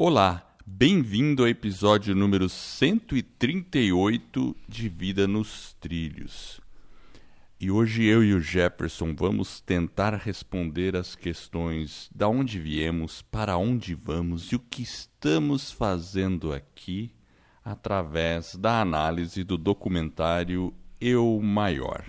[0.00, 6.60] Olá, bem-vindo ao episódio número 138 de Vida nos Trilhos.
[7.58, 13.56] E hoje eu e o Jefferson vamos tentar responder as questões da onde viemos, para
[13.56, 17.12] onde vamos e o que estamos fazendo aqui
[17.64, 22.04] através da análise do documentário Eu Maior.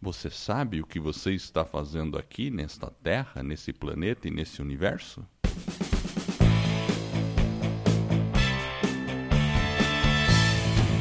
[0.00, 5.22] Você sabe o que você está fazendo aqui nesta Terra, nesse planeta e nesse universo?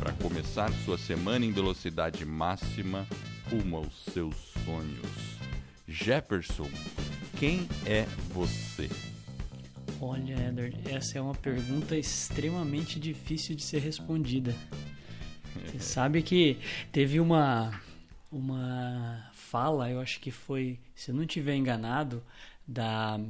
[0.00, 3.06] para começar sua semana em velocidade máxima
[3.50, 4.34] rumo aos seus
[4.64, 5.38] sonhos.
[5.86, 6.70] Jefferson,
[7.38, 8.88] quem é você?
[10.00, 14.54] Olha, Edward, essa é uma pergunta extremamente difícil de ser respondida.
[15.66, 16.56] Você sabe que
[16.90, 17.78] teve uma
[18.32, 22.24] uma fala, eu acho que foi, se eu não estiver enganado,
[22.66, 23.20] da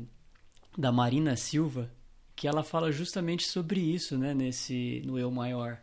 [0.79, 1.91] da Marina Silva,
[2.37, 5.81] que ela fala justamente sobre isso, né, nesse no eu maior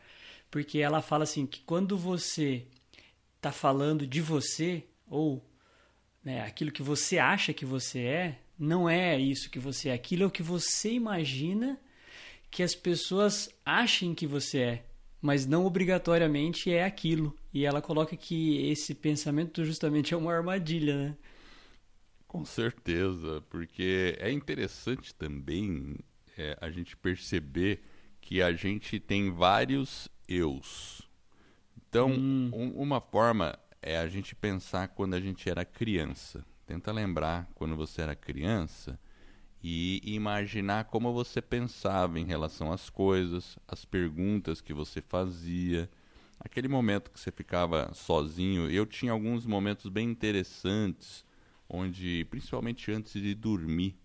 [0.50, 2.66] porque ela fala assim que quando você
[3.36, 5.44] está falando de você ou
[6.24, 10.24] né, aquilo que você acha que você é, não é isso que você é, aquilo
[10.24, 11.80] é o que você imagina
[12.50, 14.86] que as pessoas achem que você é,
[15.22, 17.36] mas não obrigatoriamente é aquilo.
[17.54, 21.18] E ela coloca que esse pensamento justamente é uma armadilha, né?
[22.28, 25.96] Com certeza, porque é interessante também
[26.38, 27.82] é, a gente perceber
[28.22, 31.02] que a gente tem vários eus.
[31.90, 32.52] Então, hum.
[32.54, 36.46] um, uma forma é a gente pensar quando a gente era criança.
[36.66, 39.00] Tenta lembrar quando você era criança
[39.64, 45.90] e imaginar como você pensava em relação às coisas, as perguntas que você fazia,
[46.40, 48.70] aquele momento que você ficava sozinho.
[48.70, 51.26] Eu tinha alguns momentos bem interessantes,
[51.70, 53.98] onde, principalmente antes de dormir,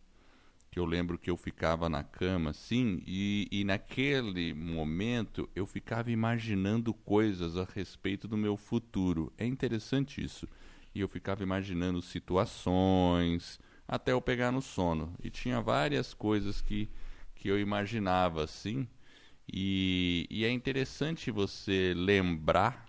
[0.72, 6.10] que eu lembro que eu ficava na cama assim e, e naquele momento eu ficava
[6.10, 9.31] imaginando coisas a respeito do meu futuro.
[9.37, 10.49] É interessante isso.
[10.94, 15.15] E eu ficava imaginando situações até eu pegar no sono.
[15.22, 16.88] E tinha várias coisas que,
[17.34, 18.88] que eu imaginava assim.
[19.53, 22.87] E, e é interessante você lembrar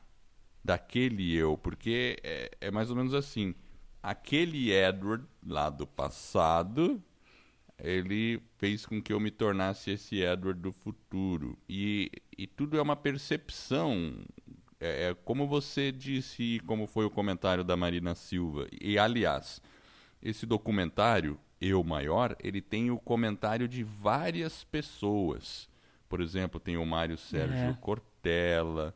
[0.63, 3.53] daquele eu, porque é, é mais ou menos assim.
[4.01, 7.03] Aquele Edward lá do passado
[7.83, 11.57] ele fez com que eu me tornasse esse Edward do futuro.
[11.67, 14.23] E, e tudo é uma percepção.
[14.79, 18.67] É, é, como você disse como foi o comentário da Marina Silva.
[18.81, 19.61] E, aliás,
[20.21, 25.69] esse documentário, Eu Maior, ele tem o comentário de várias pessoas.
[26.07, 27.77] Por exemplo, tem o Mário Sérgio é.
[27.81, 28.95] Cortella,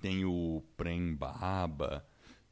[0.00, 2.06] tem o Prem Baba,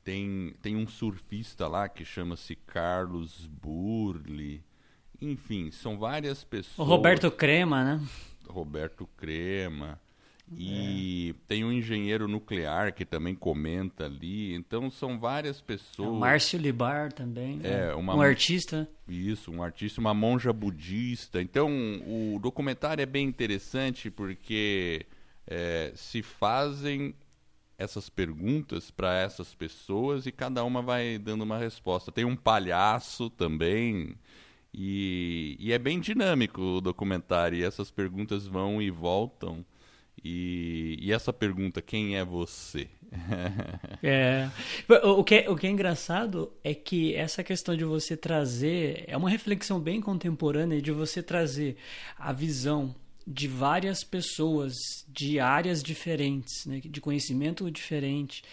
[0.04, 4.62] tem, tem um surfista lá que chama-se Carlos Burli.
[5.20, 6.86] Enfim, são várias pessoas.
[6.86, 8.00] O Roberto Crema, né?
[8.48, 9.98] Roberto Crema.
[10.54, 11.40] E é.
[11.48, 14.54] tem um engenheiro nuclear que também comenta ali.
[14.54, 16.08] Então são várias pessoas.
[16.08, 17.60] É o Márcio Libar também.
[17.64, 17.94] É, né?
[17.94, 18.88] uma, um artista.
[19.08, 21.42] Isso, um artista, uma monja budista.
[21.42, 21.68] Então
[22.06, 25.04] o documentário é bem interessante porque
[25.46, 27.12] é, se fazem
[27.78, 32.12] essas perguntas para essas pessoas e cada uma vai dando uma resposta.
[32.12, 34.14] Tem um palhaço também
[34.76, 39.64] e, e é bem dinâmico o documentário, e essas perguntas vão e voltam.
[40.22, 42.86] E, e essa pergunta, quem é você?
[44.02, 44.50] é.
[45.02, 49.04] O que, é, o que é engraçado é que essa questão de você trazer.
[49.06, 51.76] É uma reflexão bem contemporânea de você trazer
[52.18, 52.94] a visão
[53.26, 54.74] de várias pessoas
[55.08, 58.44] de áreas diferentes, né, de conhecimento diferente,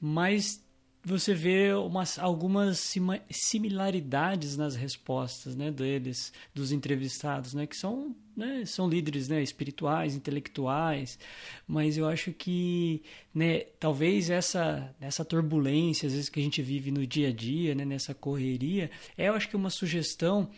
[0.00, 0.60] mas
[1.04, 2.94] você vê umas, algumas
[3.30, 10.14] similaridades nas respostas né, deles, dos entrevistados, né, que são, né, são líderes né, espirituais,
[10.14, 11.18] intelectuais,
[11.66, 13.02] mas eu acho que
[13.34, 17.74] né, talvez essa, essa turbulência, às vezes que a gente vive no dia a dia,
[17.74, 20.50] né, nessa correria, é, eu acho que uma sugestão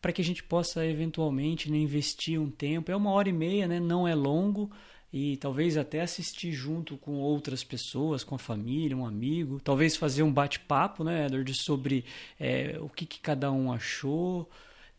[0.00, 2.90] para que a gente possa eventualmente né, investir um tempo.
[2.90, 4.70] É uma hora e meia, né, não é longo,
[5.12, 10.22] e talvez até assistir junto com outras pessoas, com a família, um amigo, talvez fazer
[10.22, 12.04] um bate-papo, né, Edward, sobre
[12.38, 14.48] é, o que, que, cada um achou.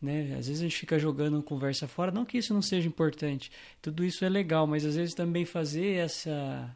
[0.02, 0.34] Né?
[0.38, 4.04] Às vezes a gente fica jogando conversa fora, não que isso não seja importante, tudo
[4.04, 6.74] isso é legal, mas às vezes também fazer essa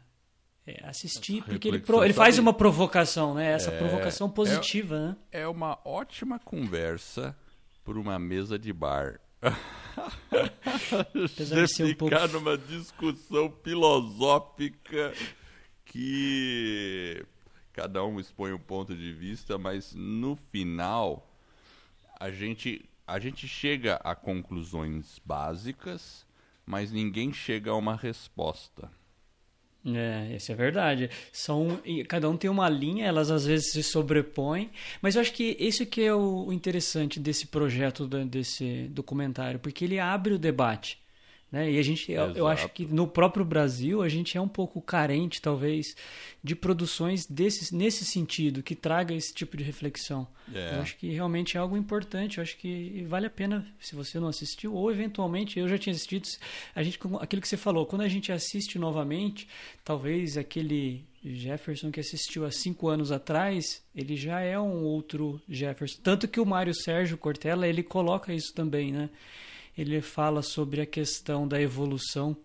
[0.65, 3.51] é, assistir, essa porque ele, pro, ele faz uma provocação, né?
[3.51, 5.15] Essa é, provocação positiva, é, né?
[5.31, 7.35] É uma ótima conversa
[7.83, 9.19] por uma mesa de bar.
[11.13, 12.27] Você ficar um pouco...
[12.33, 15.13] numa discussão filosófica
[15.85, 17.25] que
[17.71, 21.29] cada um expõe um ponto de vista, mas no final
[22.19, 26.25] a gente a gente chega a conclusões básicas,
[26.65, 28.91] mas ninguém chega a uma resposta.
[29.85, 31.09] É, isso é verdade.
[31.31, 34.71] São, cada um tem uma linha, elas às vezes se sobrepõem,
[35.01, 39.99] mas eu acho que isso que é o interessante desse projeto, desse documentário, porque ele
[39.99, 41.04] abre o debate.
[41.51, 41.71] Né?
[41.71, 44.81] E a gente, eu, eu, acho que no próprio Brasil a gente é um pouco
[44.81, 45.95] carente, talvez,
[46.43, 50.27] de produções desse, nesse sentido, que traga esse tipo de reflexão.
[50.53, 50.75] É.
[50.75, 52.39] Eu acho que realmente é algo importante.
[52.39, 55.93] Eu acho que vale a pena, se você não assistiu, ou eventualmente, eu já tinha
[55.93, 56.27] assistido,
[56.75, 59.47] a gente, aquilo que você falou, quando a gente assiste novamente,
[59.83, 65.99] talvez aquele Jefferson que assistiu há cinco anos atrás, ele já é um outro Jefferson.
[66.03, 69.09] Tanto que o Mário Sérgio Cortella, ele coloca isso também, né?
[69.77, 72.35] Ele fala sobre a questão da evolução,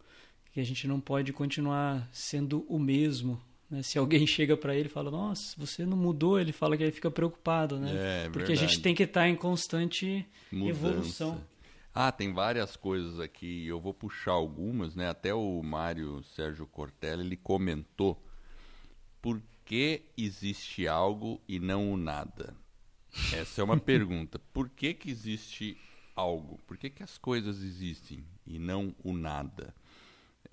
[0.53, 3.41] que a gente não pode continuar sendo o mesmo.
[3.71, 3.83] Né?
[3.83, 6.93] Se alguém chega para ele e fala, nossa, você não mudou, ele fala que ele
[6.93, 7.93] fica preocupado, né?
[7.93, 8.65] É, Porque verdade.
[8.65, 10.71] a gente tem que estar em constante Mudança.
[10.71, 11.45] evolução.
[11.95, 15.09] Ah, tem várias coisas aqui, eu vou puxar algumas, né?
[15.09, 18.23] Até o Mário Sérgio Cortella, ele comentou
[19.21, 22.57] por que existe algo e não o nada?
[23.33, 24.41] Essa é uma pergunta.
[24.53, 25.77] Por que, que existe
[26.21, 26.59] algo?
[26.67, 29.75] Por que, que as coisas existem e não o nada?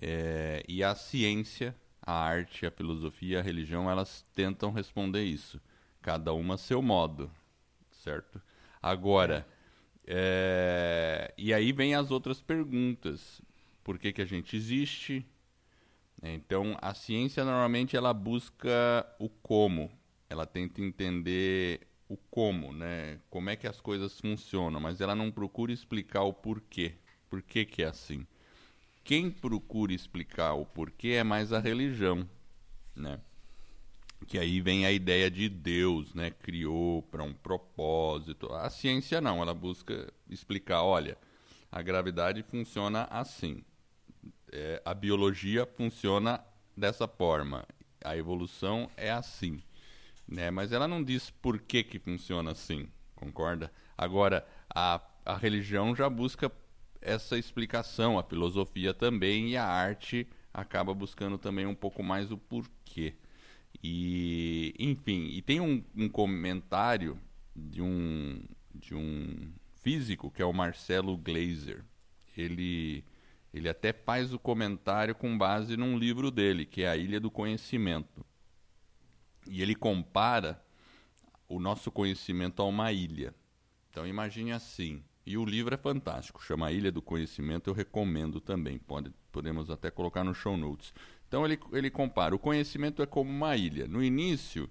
[0.00, 5.60] É, e a ciência, a arte, a filosofia, a religião, elas tentam responder isso,
[6.00, 7.30] cada uma a seu modo,
[7.90, 8.40] certo?
[8.80, 9.46] Agora,
[10.06, 13.42] é, e aí vem as outras perguntas:
[13.84, 15.26] por que, que a gente existe?
[16.22, 19.90] Então, a ciência normalmente ela busca o como,
[20.28, 23.20] ela tenta entender o como, né?
[23.28, 26.94] Como é que as coisas funcionam, mas ela não procura explicar o porquê.
[27.28, 28.26] Por que, que é assim?
[29.04, 32.28] Quem procura explicar o porquê é mais a religião,
[32.96, 33.20] né?
[34.26, 36.30] Que aí vem a ideia de Deus, né?
[36.30, 38.52] Criou para um propósito.
[38.54, 41.16] A ciência não, ela busca explicar, olha,
[41.70, 43.62] a gravidade funciona assim.
[44.50, 46.42] É, a biologia funciona
[46.76, 47.66] dessa forma.
[48.02, 49.62] A evolução é assim
[50.28, 50.50] né?
[50.50, 53.72] Mas ela não diz por que que funciona assim, concorda?
[53.96, 56.52] Agora, a, a religião já busca
[57.00, 62.36] essa explicação, a filosofia também e a arte acaba buscando também um pouco mais o
[62.36, 63.14] porquê.
[63.82, 67.18] E, enfim, e tem um, um comentário
[67.54, 68.42] de um,
[68.74, 69.52] de um
[69.82, 71.84] físico que é o Marcelo Glazer.
[72.36, 73.04] Ele,
[73.52, 77.30] ele até faz o comentário com base num livro dele, que é A Ilha do
[77.30, 78.24] Conhecimento.
[79.48, 80.62] E ele compara
[81.48, 83.34] o nosso conhecimento a uma ilha.
[83.90, 85.02] Então imagine assim.
[85.26, 88.78] E o livro é fantástico, chama Ilha do Conhecimento, eu recomendo também.
[88.78, 90.94] Pode, podemos até colocar no show notes.
[91.26, 93.86] Então ele, ele compara, o conhecimento é como uma ilha.
[93.86, 94.70] No início,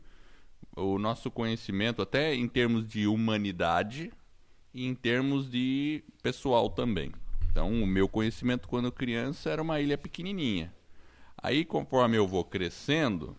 [0.75, 4.11] o nosso conhecimento, até em termos de humanidade
[4.73, 7.11] e em termos de pessoal também.
[7.49, 10.73] Então, o meu conhecimento quando criança era uma ilha pequenininha.
[11.35, 13.35] Aí, conforme eu vou crescendo,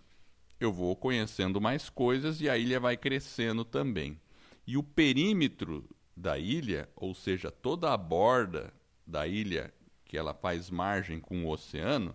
[0.61, 4.21] eu vou conhecendo mais coisas e a ilha vai crescendo também.
[4.67, 8.73] E o perímetro da ilha, ou seja, toda a borda
[9.07, 9.73] da ilha
[10.05, 12.15] que ela faz margem com o oceano,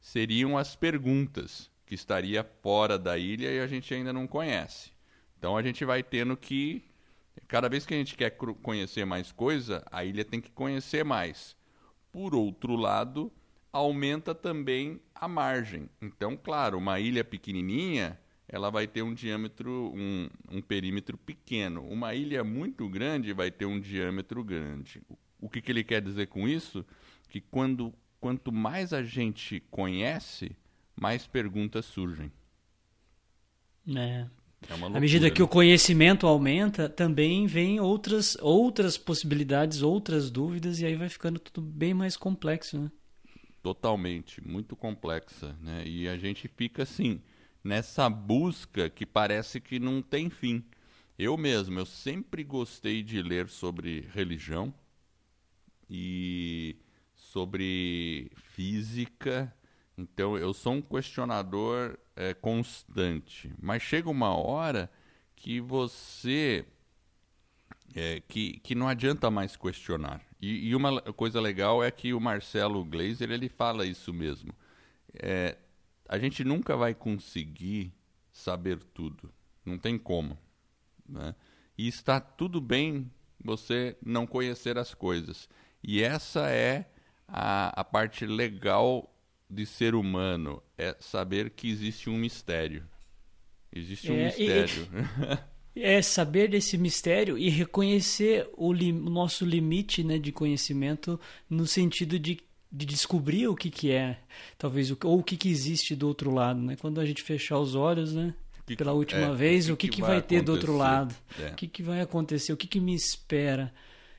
[0.00, 4.92] seriam as perguntas que estaria fora da ilha e a gente ainda não conhece.
[5.38, 6.84] Então a gente vai tendo que
[7.46, 11.56] cada vez que a gente quer conhecer mais coisa, a ilha tem que conhecer mais.
[12.10, 13.32] Por outro lado,
[13.72, 15.88] aumenta também a margem.
[16.00, 21.82] Então, claro, uma ilha pequenininha, ela vai ter um diâmetro, um, um perímetro pequeno.
[21.82, 25.02] Uma ilha muito grande vai ter um diâmetro grande.
[25.40, 26.84] O que, que ele quer dizer com isso?
[27.28, 30.56] Que quando, quanto mais a gente conhece,
[30.96, 32.32] mais perguntas surgem.
[33.94, 34.26] É.
[34.66, 35.44] É loucura, à medida que né?
[35.44, 41.60] o conhecimento aumenta, também vem outras, outras possibilidades, outras dúvidas, e aí vai ficando tudo
[41.64, 42.90] bem mais complexo, né?
[43.68, 45.82] Totalmente, muito complexa, né?
[45.86, 47.20] E a gente fica assim
[47.62, 50.64] nessa busca que parece que não tem fim.
[51.18, 54.72] Eu mesmo, eu sempre gostei de ler sobre religião
[55.90, 56.76] e
[57.14, 59.54] sobre física.
[59.98, 64.90] Então eu sou um questionador é, constante, mas chega uma hora
[65.36, 66.64] que você
[67.94, 70.20] é, que, que não adianta mais questionar.
[70.40, 74.52] E, e, uma coisa legal é que o Marcelo Glazer ele fala isso mesmo.
[75.14, 75.56] É,
[76.08, 77.92] a gente nunca vai conseguir
[78.32, 79.32] saber tudo.
[79.64, 80.38] Não tem como.
[81.08, 81.34] Né?
[81.76, 83.10] E está tudo bem
[83.42, 85.48] você não conhecer as coisas.
[85.82, 86.88] E essa é
[87.26, 89.14] a, a parte legal
[89.50, 92.86] de ser humano, é saber que existe um mistério.
[93.72, 94.88] Existe um é, mistério.
[94.92, 101.18] E, é saber desse mistério e reconhecer o, li, o nosso limite né, de conhecimento
[101.48, 102.38] no sentido de
[102.70, 104.18] de descobrir o que, que é,
[104.58, 106.76] talvez, ou o que, que existe do outro lado, né?
[106.76, 108.34] Quando a gente fechar os olhos, né?
[108.66, 111.14] Que, Pela última é, vez, o que, que, que vai, vai ter do outro lado?
[111.40, 111.48] É.
[111.48, 112.52] O que, que vai acontecer?
[112.52, 113.72] O que, que me espera?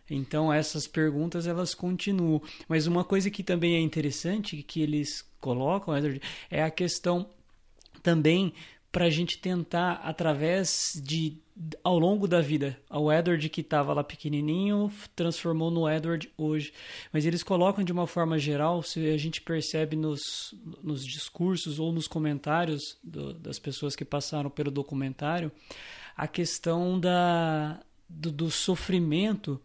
[0.09, 2.41] Então, essas perguntas, elas continuam.
[2.67, 5.93] Mas uma coisa que também é interessante, que eles colocam,
[6.49, 7.29] é a questão
[8.01, 8.51] também
[8.91, 11.37] para a gente tentar, através de
[11.83, 16.71] ao longo da vida, o Edward que estava lá pequenininho transformou no Edward hoje.
[17.11, 21.91] Mas eles colocam de uma forma geral, se a gente percebe nos, nos discursos ou
[21.91, 25.51] nos comentários do, das pessoas que passaram pelo documentário,
[26.15, 29.59] a questão da, do, do sofrimento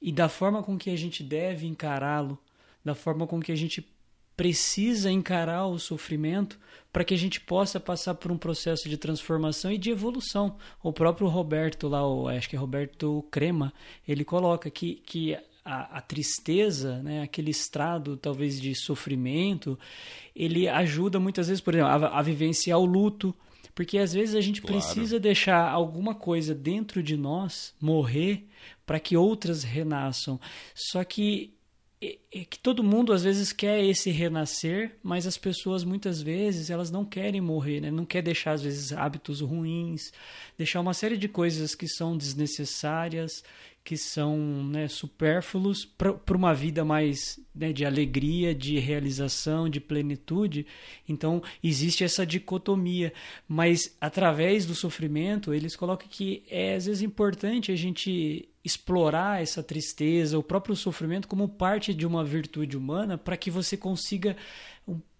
[0.00, 2.36] e da forma com que a gente deve encará-lo,
[2.84, 3.88] da forma com que a gente
[4.36, 6.58] precisa encarar o sofrimento
[6.92, 10.56] para que a gente possa passar por um processo de transformação e de evolução.
[10.82, 13.72] O próprio Roberto lá, o, acho que é Roberto Crema,
[14.06, 15.34] ele coloca que, que
[15.64, 19.78] a, a, tristeza, né, aquele estrado talvez de sofrimento,
[20.34, 23.34] ele ajuda muitas vezes, por exemplo, a, a vivenciar o luto,
[23.74, 24.76] porque às vezes a gente claro.
[24.76, 28.46] precisa deixar alguma coisa dentro de nós morrer
[28.84, 30.38] para que outras renasçam.
[30.74, 31.54] Só que
[32.02, 36.90] é que todo mundo às vezes quer esse renascer, mas as pessoas muitas vezes elas
[36.90, 37.92] não querem morrer, né?
[37.92, 40.12] Não quer deixar às vezes hábitos ruins,
[40.58, 43.44] deixar uma série de coisas que são desnecessárias,
[43.84, 50.66] que são né, supérfluos para uma vida mais né, de alegria, de realização, de plenitude.
[51.08, 53.12] Então existe essa dicotomia,
[53.46, 59.62] mas através do sofrimento eles colocam que é às vezes importante a gente explorar essa
[59.62, 64.36] tristeza, o próprio sofrimento como parte de uma virtude humana para que você consiga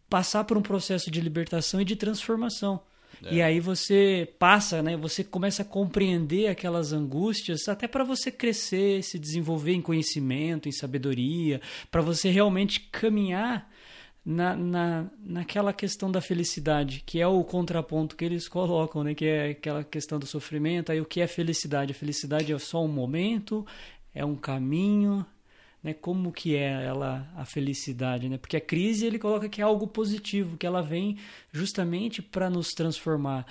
[0.09, 2.81] passar por um processo de libertação e de transformação.
[3.25, 3.35] É.
[3.35, 4.97] E aí você passa, né?
[4.97, 10.73] Você começa a compreender aquelas angústias, até para você crescer, se desenvolver em conhecimento, em
[10.73, 13.72] sabedoria, para você realmente caminhar
[14.25, 19.15] na, na, naquela questão da felicidade, que é o contraponto que eles colocam, né?
[19.15, 20.93] Que é aquela questão do sofrimento.
[20.93, 21.93] Aí o que é felicidade?
[21.93, 23.67] A felicidade é só um momento,
[24.15, 25.27] é um caminho,
[25.83, 28.39] né, como que é ela a felicidade, né?
[28.39, 31.19] Porque a crise ele coloca que é algo positivo, que ela vem
[31.51, 33.45] justamente para nos transformar.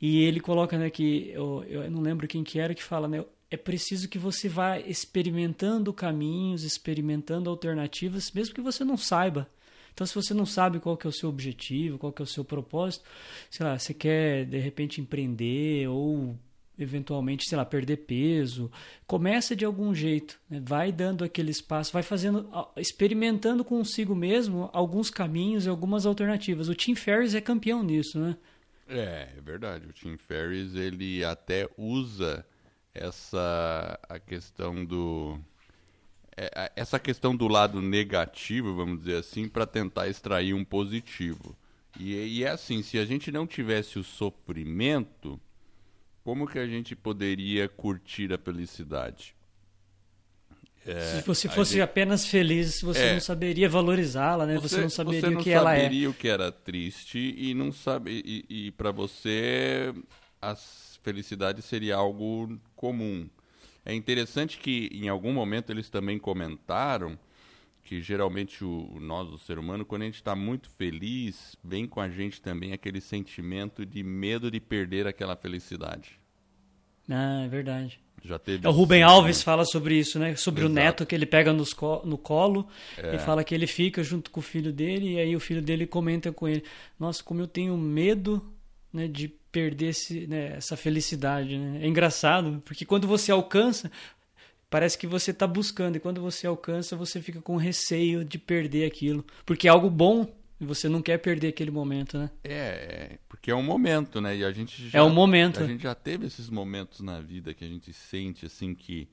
[0.00, 3.24] E ele coloca, né, que eu, eu não lembro quem que era que fala, né,
[3.50, 9.48] é preciso que você vá experimentando caminhos, experimentando alternativas, mesmo que você não saiba.
[9.92, 12.26] Então, se você não sabe qual que é o seu objetivo, qual que é o
[12.26, 13.04] seu propósito,
[13.50, 16.36] sei lá, você quer de repente empreender ou
[16.78, 18.70] eventualmente, sei lá, perder peso.
[19.06, 20.60] Começa de algum jeito, né?
[20.64, 26.68] vai dando aquele espaço, vai fazendo, experimentando consigo mesmo alguns caminhos e algumas alternativas.
[26.68, 28.36] O Tim Ferriss é campeão nisso, né?
[28.88, 29.86] É, é verdade.
[29.86, 32.44] O Tim Ferriss ele até usa
[32.94, 35.38] essa a questão do
[36.36, 41.56] é, essa questão do lado negativo, vamos dizer assim, para tentar extrair um positivo.
[41.98, 45.40] E, e é assim, se a gente não tivesse o sofrimento,
[46.24, 49.34] como que a gente poderia curtir a felicidade?
[50.86, 51.82] É, Se você fosse gente...
[51.82, 54.54] apenas feliz, você é, não saberia valorizá-la, né?
[54.58, 55.76] Você, você, não saberia você não o que ela é.
[55.76, 59.94] Você saberia o que era triste e não sabe e, e para você
[60.40, 60.56] a
[61.02, 63.28] felicidade seria algo comum.
[63.84, 67.18] É interessante que em algum momento eles também comentaram
[67.84, 72.00] que geralmente o, nós, o ser humano, quando a gente está muito feliz, vem com
[72.00, 76.18] a gente também aquele sentimento de medo de perder aquela felicidade.
[77.10, 78.00] Ah, é verdade.
[78.24, 80.36] Já teve é, o Rubem Alves fala sobre isso, né?
[80.36, 80.72] Sobre Exato.
[80.72, 83.16] o neto que ele pega nos co no colo é.
[83.16, 85.88] e fala que ele fica junto com o filho dele e aí o filho dele
[85.88, 86.62] comenta com ele:
[87.00, 88.40] Nossa, como eu tenho medo
[88.92, 91.56] né, de perder esse, né, essa felicidade.
[91.56, 91.84] Né?
[91.84, 93.90] É engraçado, porque quando você alcança,
[94.68, 98.86] parece que você está buscando, e quando você alcança, você fica com receio de perder
[98.86, 99.24] aquilo.
[99.44, 100.26] Porque é algo bom
[100.62, 102.30] e você não quer perder aquele momento, né?
[102.44, 104.36] É, é porque é um momento, né?
[104.36, 105.60] E a gente já, é um momento.
[105.60, 109.08] A gente já teve esses momentos na vida que a gente sente assim que,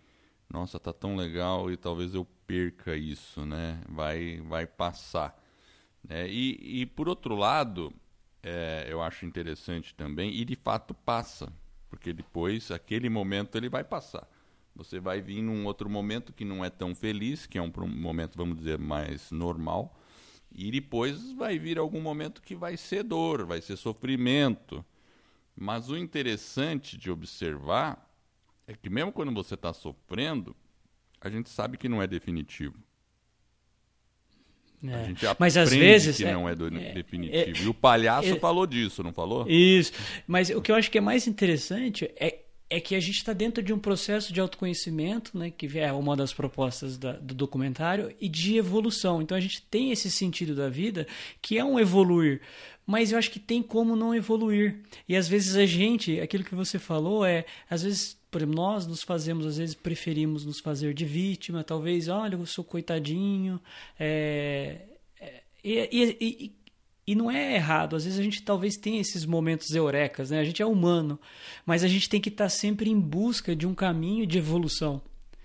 [0.48, 3.82] nossa, tá tão legal e talvez eu perca isso, né?
[3.90, 5.36] Vai, vai passar.
[6.08, 7.92] É, e, e por outro lado,
[8.42, 11.52] é, eu acho interessante também, e de fato passa,
[11.90, 14.28] porque depois, aquele momento, ele vai passar.
[14.76, 18.38] Você vai vir num outro momento que não é tão feliz, que é um momento,
[18.38, 20.00] vamos dizer, mais normal.
[20.52, 24.86] E depois vai vir algum momento que vai ser dor, vai ser sofrimento.
[25.56, 28.10] Mas o interessante de observar
[28.66, 30.56] é que mesmo quando você está sofrendo,
[31.20, 32.82] a gente sabe que não é definitivo.
[34.88, 34.94] É.
[34.94, 37.58] A gente mas às vezes que é, não é, é, definitivo.
[37.58, 39.46] É, e o palhaço é, falou disso, não falou?
[39.48, 39.92] Isso.
[40.26, 43.34] Mas o que eu acho que é mais interessante é, é que a gente está
[43.34, 48.14] dentro de um processo de autoconhecimento, né, que é uma das propostas da, do documentário,
[48.22, 49.22] e de evolução.
[49.22, 51.08] Então a gente tem esse sentido da vida
[51.42, 52.42] que é um evoluir.
[52.86, 54.82] Mas eu acho que tem como não evoluir.
[55.08, 58.86] E às vezes a gente, aquilo que você falou é, às vezes por exemplo, nós
[58.86, 63.60] nos fazemos, às vezes preferimos nos fazer de vítima, talvez, olha, eu sou coitadinho.
[64.00, 64.82] É,
[65.20, 66.56] é, e, e,
[67.12, 70.40] e, não é errado, às vezes a gente talvez tenha esses momentos eurecas, né?
[70.40, 71.20] a gente é humano,
[71.66, 75.02] mas a gente tem que estar sempre em busca de um caminho de evolução.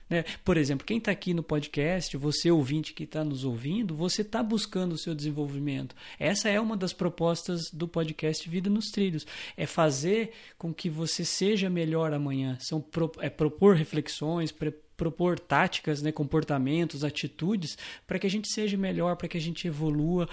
[0.09, 0.25] Né?
[0.45, 4.43] Por exemplo, quem está aqui no podcast, você ouvinte que está nos ouvindo, você está
[4.43, 5.97] buscando o seu desenvolvimento.
[6.19, 9.27] Essa é uma das propostas do podcast Vida nos Trilhos.
[9.57, 12.59] É fazer com que você seja melhor amanhã.
[12.61, 12.85] São,
[13.21, 14.53] é propor reflexões,
[14.97, 19.67] propor táticas, né, comportamentos, atitudes para que a gente seja melhor, para que a gente
[19.67, 20.29] evolua.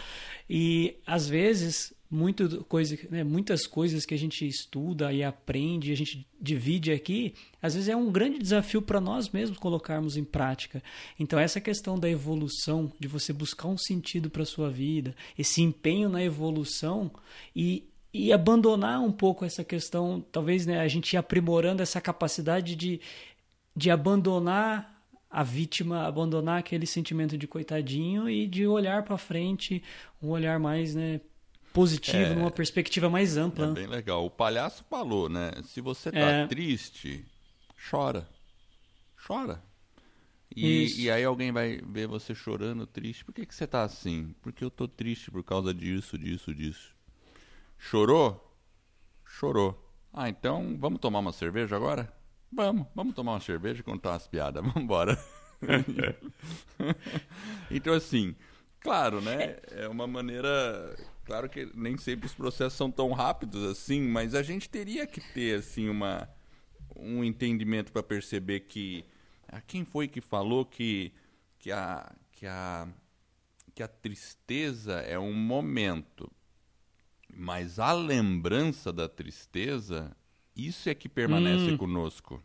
[0.49, 5.95] E às vezes muito coisa, né, muitas coisas que a gente estuda e aprende, a
[5.95, 10.83] gente divide aqui, às vezes é um grande desafio para nós mesmos colocarmos em prática.
[11.17, 16.09] Então essa questão da evolução, de você buscar um sentido para sua vida, esse empenho
[16.09, 17.09] na evolução
[17.55, 22.99] e e abandonar um pouco essa questão, talvez né, a gente aprimorando essa capacidade de,
[23.75, 24.91] de abandonar
[25.29, 29.81] a vítima, abandonar aquele sentimento de coitadinho e de olhar para frente,
[30.21, 31.21] um olhar mais né,
[31.71, 33.67] positivo, é, numa perspectiva mais ampla.
[33.67, 34.25] É bem legal.
[34.25, 35.51] O palhaço falou, né?
[35.63, 36.47] Se você tá é.
[36.47, 37.25] triste,
[37.89, 38.27] chora.
[39.25, 39.63] Chora.
[40.53, 43.23] E, e, aí alguém vai ver você chorando, triste.
[43.23, 44.35] Por que, que você tá assim?
[44.41, 46.93] Porque eu tô triste por causa disso, disso, disso.
[47.77, 48.53] Chorou?
[49.25, 49.81] Chorou.
[50.11, 52.13] Ah, então vamos tomar uma cerveja agora?
[52.51, 54.61] Vamos, vamos tomar uma cerveja e contar umas piadas.
[54.64, 55.18] Vamos embora.
[57.72, 58.35] então, assim,
[58.79, 59.57] claro, né?
[59.72, 60.96] É uma maneira
[61.31, 65.22] Claro que nem sempre os processos são tão rápidos assim, mas a gente teria que
[65.33, 66.27] ter assim uma
[66.96, 69.05] um entendimento para perceber que
[69.48, 71.14] ah, quem foi que falou que
[71.57, 72.87] que a que a
[73.74, 76.29] que a tristeza é um momento,
[77.33, 80.16] mas a lembrança da tristeza,
[80.55, 81.77] isso é que permanece hum.
[81.77, 82.42] conosco.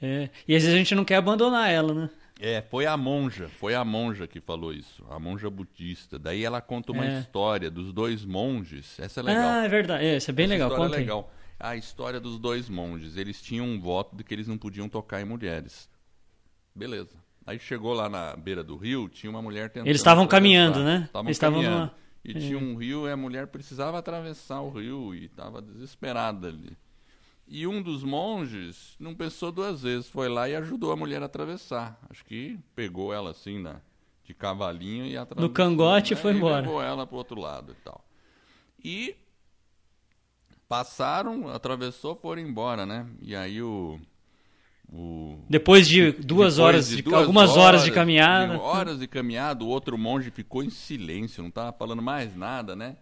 [0.00, 2.10] É, e às vezes a gente não quer abandonar ela, né?
[2.40, 6.18] É, foi a monja, foi a monja que falou isso, a monja budista.
[6.18, 7.20] Daí ela conta uma é.
[7.20, 8.98] história dos dois monges.
[8.98, 9.48] Essa é legal.
[9.48, 10.04] Ah, é verdade.
[10.04, 10.70] Essa é bem Essa legal.
[10.70, 11.32] História é legal.
[11.58, 13.16] A história dos dois monges.
[13.16, 15.88] Eles tinham um voto de que eles não podiam tocar em mulheres.
[16.74, 17.16] Beleza.
[17.46, 19.86] Aí chegou lá na beira do rio, tinha uma mulher tentando.
[19.86, 21.04] Eles estavam caminhando, né?
[21.04, 21.76] Estavam caminhando.
[21.76, 21.94] Numa...
[22.24, 22.40] E é.
[22.40, 26.76] tinha um rio e a mulher precisava atravessar o rio e estava desesperada ali.
[27.46, 31.26] E um dos monges não pensou duas vezes, foi lá e ajudou a mulher a
[31.26, 31.98] atravessar.
[32.08, 33.80] Acho que pegou ela assim na,
[34.24, 35.48] de cavalinho e atravessou.
[35.48, 36.20] No cangote né?
[36.20, 36.64] foi embora.
[36.64, 38.04] E levou ela para o outro lado e tal.
[38.82, 39.16] E
[40.68, 43.06] passaram, atravessou, foram embora, né?
[43.20, 44.00] E aí o.
[44.90, 48.54] o depois de duas depois horas, de, duas algumas horas, horas de caminhada.
[48.54, 52.74] De horas de caminhada, o outro monge ficou em silêncio, não estava falando mais nada,
[52.74, 52.96] né?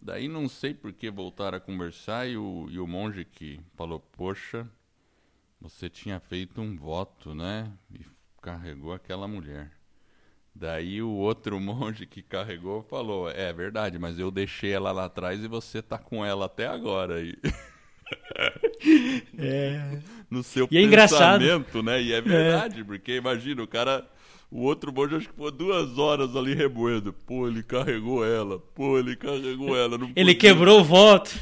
[0.00, 4.00] Daí não sei por que voltaram a conversar e o, e o monge que falou,
[4.00, 4.66] poxa,
[5.60, 7.70] você tinha feito um voto, né?
[7.92, 8.00] E
[8.40, 9.72] carregou aquela mulher.
[10.54, 15.42] Daí o outro monge que carregou falou, é verdade, mas eu deixei ela lá atrás
[15.42, 17.34] e você tá com ela até agora aí.
[19.38, 19.98] É.
[20.30, 22.02] No seu e é pensamento, né?
[22.02, 22.84] E é verdade, é.
[22.84, 24.08] porque imagina, o cara
[24.54, 27.12] o outro monge acho que foi duas horas ali remoendo.
[27.12, 28.60] Pô, ele carregou ela.
[28.72, 29.98] Pô, ele carregou ela.
[30.14, 31.36] ele quebrou o voto.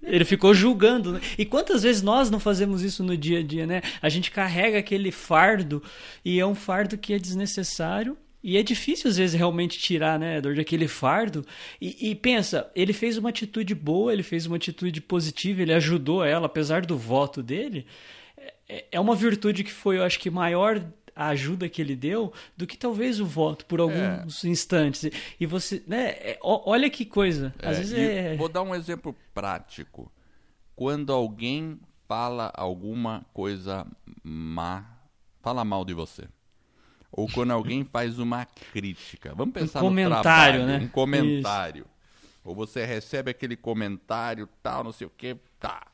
[0.00, 1.14] Ele ficou julgando.
[1.14, 1.20] Né?
[1.36, 3.82] E quantas vezes nós não fazemos isso no dia a dia, né?
[4.00, 5.82] A gente carrega aquele fardo
[6.24, 8.16] e é um fardo que é desnecessário.
[8.40, 11.44] E é difícil, às vezes, realmente tirar, né, dor daquele fardo.
[11.80, 16.22] E, e, pensa, ele fez uma atitude boa, ele fez uma atitude positiva, ele ajudou
[16.22, 17.84] ela, apesar do voto dele.
[18.68, 20.80] É, é uma virtude que foi, eu acho que, maior
[21.14, 24.48] a ajuda que ele deu do que talvez o voto por alguns é.
[24.48, 25.10] instantes.
[25.38, 26.10] E você, né?
[26.10, 27.54] É, olha que coisa.
[27.62, 28.36] Às é, vezes é...
[28.36, 30.10] Vou dar um exemplo prático.
[30.74, 33.86] Quando alguém fala alguma coisa
[34.22, 34.84] má,
[35.40, 36.24] fala mal de você.
[37.12, 39.34] Ou quando alguém faz uma crítica.
[39.34, 40.78] Vamos pensar um comentário, no trabalho, né?
[40.84, 41.82] um comentário.
[41.82, 41.94] Isso.
[42.44, 45.86] Ou você recebe aquele comentário, tal, não sei o que, tá.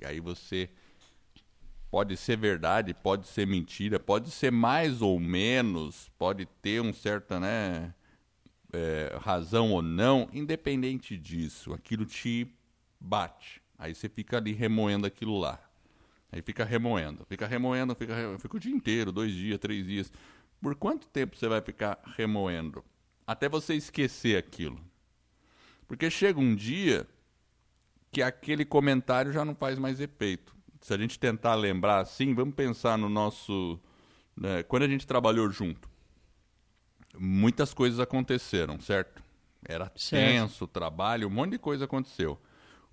[0.00, 0.70] E aí você
[1.90, 7.38] pode ser verdade, pode ser mentira, pode ser mais ou menos, pode ter um certo,
[7.40, 7.92] né,
[8.72, 12.46] é, razão ou não, independente disso, aquilo te
[13.00, 13.60] bate.
[13.76, 15.58] Aí você fica ali remoendo aquilo lá.
[16.30, 20.12] Aí fica remoendo, fica remoendo, fica, fica o dia inteiro, dois dias, três dias.
[20.60, 22.84] Por quanto tempo você vai ficar remoendo?
[23.26, 24.78] Até você esquecer aquilo.
[25.88, 27.06] Porque chega um dia
[28.12, 30.54] que aquele comentário já não faz mais efeito.
[30.80, 33.78] Se a gente tentar lembrar assim, vamos pensar no nosso.
[34.36, 35.88] Né, quando a gente trabalhou junto,
[37.18, 39.22] muitas coisas aconteceram, certo?
[39.64, 40.24] Era certo.
[40.24, 42.40] tenso o trabalho, um monte de coisa aconteceu.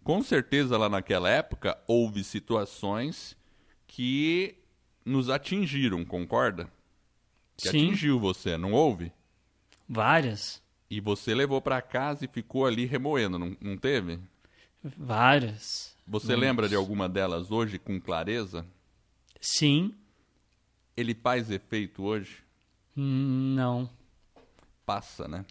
[0.04, 3.38] Com certeza lá naquela época houve situações
[3.86, 4.58] que
[5.06, 6.70] nos atingiram, concorda?
[7.56, 7.88] Que Sim.
[7.88, 9.12] atingiu você, não houve?
[9.88, 10.62] Várias.
[10.90, 14.20] E você levou para casa e ficou ali remoendo, não, não teve?
[14.84, 15.97] Várias.
[16.08, 16.42] Você Muitos.
[16.42, 18.66] lembra de alguma delas hoje com clareza?
[19.42, 19.94] Sim.
[20.96, 22.44] Ele faz efeito hoje?
[22.96, 23.90] Hum, não.
[24.86, 25.46] Passa, né?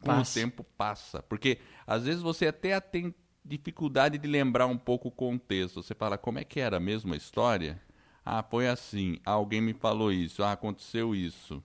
[0.00, 0.30] Com passa.
[0.30, 1.22] o tempo passa.
[1.22, 3.12] Porque às vezes você até tem
[3.44, 5.82] dificuldade de lembrar um pouco o contexto.
[5.82, 7.82] Você fala, como é que era a mesma história?
[8.24, 9.18] Ah, foi assim.
[9.24, 10.44] alguém me falou isso.
[10.44, 11.60] Ah, aconteceu isso.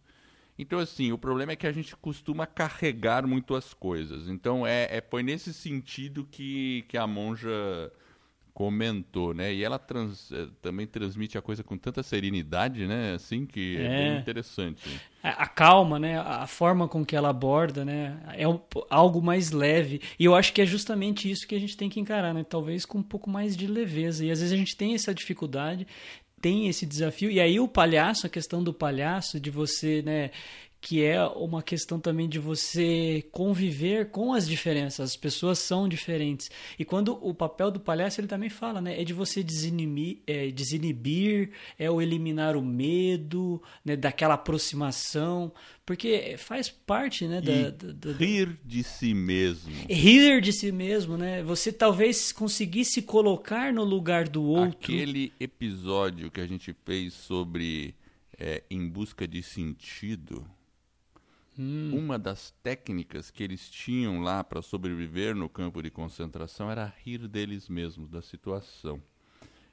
[0.58, 4.28] Então, assim, o problema é que a gente costuma carregar muito as coisas.
[4.30, 7.92] Então, é, é foi nesse sentido que, que a monja
[8.56, 9.54] comentou, né?
[9.54, 13.14] E ela trans, eh, também transmite a coisa com tanta serenidade, né?
[13.14, 14.82] Assim que é, é bem interessante.
[15.22, 16.18] A, a, calma, né?
[16.18, 18.18] A forma com que ela aborda, né?
[18.34, 18.58] É um,
[18.90, 20.02] algo mais leve.
[20.18, 22.46] E eu acho que é justamente isso que a gente tem que encarar, né?
[22.46, 24.24] Talvez com um pouco mais de leveza.
[24.24, 25.86] E às vezes a gente tem essa dificuldade
[26.42, 27.32] tem esse desafio.
[27.32, 30.30] E aí o palhaço, a questão do palhaço, de você, né,
[30.86, 35.10] que é uma questão também de você conviver com as diferenças.
[35.10, 36.52] As pessoas são diferentes.
[36.78, 39.02] E quando o papel do palhaço, ele também fala, né?
[39.02, 43.96] É de você desinibir, é, desinibir é o eliminar o medo, né?
[43.96, 45.52] daquela aproximação.
[45.84, 47.42] Porque faz parte, né?
[47.42, 49.74] Da, da, da, rir de si mesmo.
[49.90, 51.42] Rir de si mesmo, né?
[51.42, 54.78] Você talvez conseguisse colocar no lugar do outro.
[54.80, 57.96] Aquele episódio que a gente fez sobre
[58.38, 60.46] é, Em Busca de Sentido
[61.58, 61.98] Hum.
[61.98, 67.28] Uma das técnicas que eles tinham lá para sobreviver no campo de concentração era rir
[67.28, 69.02] deles mesmos, da situação.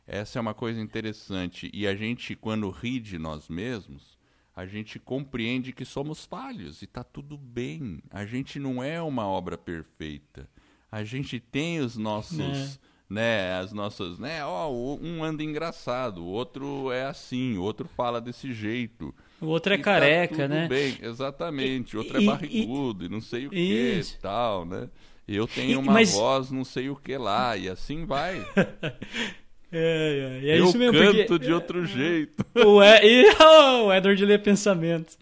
[0.07, 1.71] Essa é uma coisa interessante.
[1.73, 4.19] E a gente, quando ri de nós mesmos,
[4.55, 8.03] a gente compreende que somos falhos e está tudo bem.
[8.11, 10.49] A gente não é uma obra perfeita.
[10.91, 12.39] A gente tem os nossos.
[12.39, 17.87] É né, as nossas, né, ó, um anda engraçado, o outro é assim, o outro
[17.87, 19.15] fala desse jeito.
[19.43, 20.69] O outro é e tá careca, tá né?
[20.69, 21.97] bem, exatamente.
[21.97, 24.89] O outro é e, é barrigudo e, e, não sei o que e tal, né?
[25.27, 26.13] Eu tenho uma mas...
[26.13, 28.45] voz não sei o que lá e assim vai.
[29.75, 31.47] É, é, é eu isso mesmo, canto porque...
[31.47, 32.45] de outro jeito.
[32.55, 35.17] O, e, oh, o Edward lê pensamentos.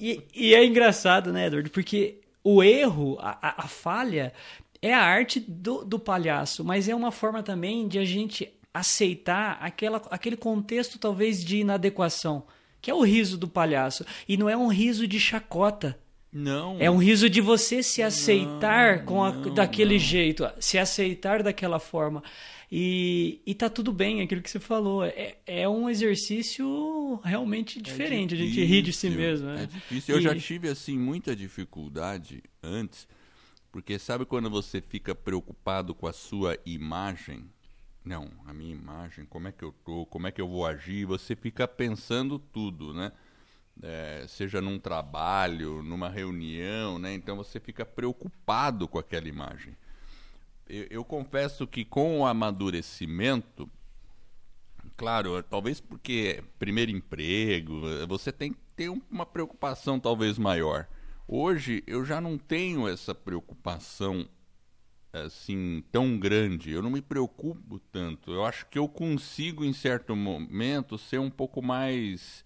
[0.00, 1.68] E, e, é engraçado, né, Edward?
[1.68, 4.32] Porque o erro, a, a falha,
[4.80, 9.58] é a arte do, do palhaço, mas é uma forma também de a gente aceitar
[9.60, 12.44] aquela, aquele contexto talvez de inadequação,
[12.84, 14.04] que é o riso do palhaço.
[14.28, 15.98] E não é um riso de chacota.
[16.30, 16.76] Não.
[16.78, 20.00] É um riso de você se aceitar não, com a, não, daquele não.
[20.00, 22.22] jeito, se aceitar daquela forma.
[22.70, 25.02] E, e tá tudo bem, aquilo que você falou.
[25.02, 28.34] É, é um exercício realmente diferente.
[28.34, 29.46] É difícil, a gente ri de si mesmo.
[29.46, 29.62] Né?
[29.62, 30.14] É difícil.
[30.14, 30.22] Eu e...
[30.24, 33.08] já tive, assim, muita dificuldade antes
[33.74, 37.44] porque sabe quando você fica preocupado com a sua imagem?
[38.04, 41.06] Não, a minha imagem, como é que eu tô, como é que eu vou agir?
[41.06, 43.10] Você fica pensando tudo, né?
[43.82, 47.14] É, seja num trabalho, numa reunião, né?
[47.14, 49.74] Então você fica preocupado com aquela imagem.
[50.68, 53.68] Eu, eu confesso que com o amadurecimento,
[54.98, 60.86] claro, talvez porque é primeiro emprego, você tem que ter uma preocupação talvez maior.
[61.26, 64.28] Hoje eu já não tenho essa preocupação
[65.20, 66.72] assim tão grande.
[66.72, 68.32] Eu não me preocupo tanto.
[68.32, 72.44] Eu acho que eu consigo em certo momento ser um pouco mais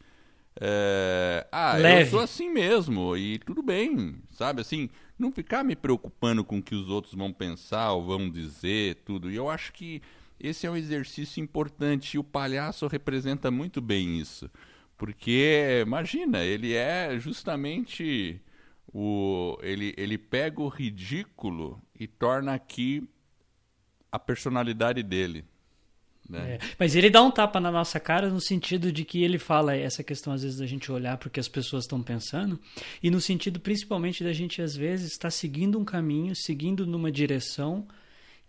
[0.60, 1.46] é...
[1.52, 2.02] ah, Leve.
[2.02, 4.60] eu sou assim mesmo e tudo bem, sabe?
[4.60, 8.96] Assim, não ficar me preocupando com o que os outros vão pensar ou vão dizer,
[9.04, 9.30] tudo.
[9.30, 10.02] E eu acho que
[10.40, 14.50] esse é um exercício importante e o palhaço representa muito bem isso.
[14.96, 18.40] Porque, imagina, ele é justamente
[18.92, 23.08] o, ele, ele pega o ridículo e torna aqui
[24.10, 25.44] a personalidade dele.
[26.28, 26.54] Né?
[26.54, 29.74] É, mas ele dá um tapa na nossa cara no sentido de que ele fala
[29.74, 32.60] essa questão, às vezes, da gente olhar para o que as pessoas estão pensando,
[33.02, 37.10] e no sentido principalmente da gente, às vezes, estar tá seguindo um caminho, seguindo numa
[37.10, 37.86] direção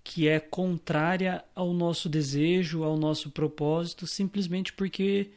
[0.04, 5.32] que é contrária ao nosso desejo, ao nosso propósito, simplesmente porque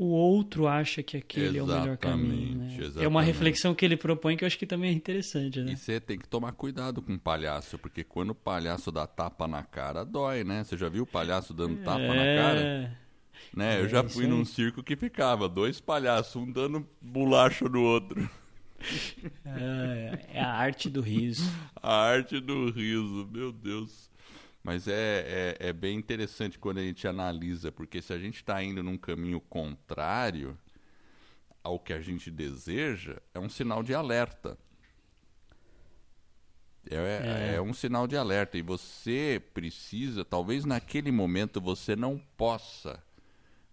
[0.00, 2.58] o outro acha que aquele exatamente, é o melhor caminho.
[2.58, 3.04] Né?
[3.04, 5.60] É uma reflexão que ele propõe que eu acho que também é interessante.
[5.60, 5.72] Né?
[5.72, 9.46] E você tem que tomar cuidado com o palhaço, porque quando o palhaço dá tapa
[9.46, 10.64] na cara, dói, né?
[10.64, 12.08] Você já viu o palhaço dando tapa é...
[12.08, 12.98] na cara?
[13.54, 13.76] Né?
[13.76, 18.26] É, eu já fui num circo que ficava dois palhaços, um dando bolacha no outro.
[19.44, 21.44] É, é a arte do riso.
[21.82, 24.09] A arte do riso, meu Deus.
[24.62, 28.62] Mas é, é, é, bem interessante quando a gente analisa, porque se a gente está
[28.62, 30.58] indo num caminho contrário
[31.62, 34.58] ao que a gente deseja, é um sinal de alerta.
[36.90, 37.54] É, é.
[37.56, 38.58] é um sinal de alerta.
[38.58, 43.02] E você precisa, talvez naquele momento você não possa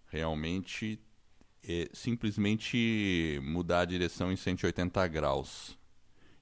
[0.06, 0.98] realmente
[1.66, 5.76] é, simplesmente mudar a direção em 180 graus.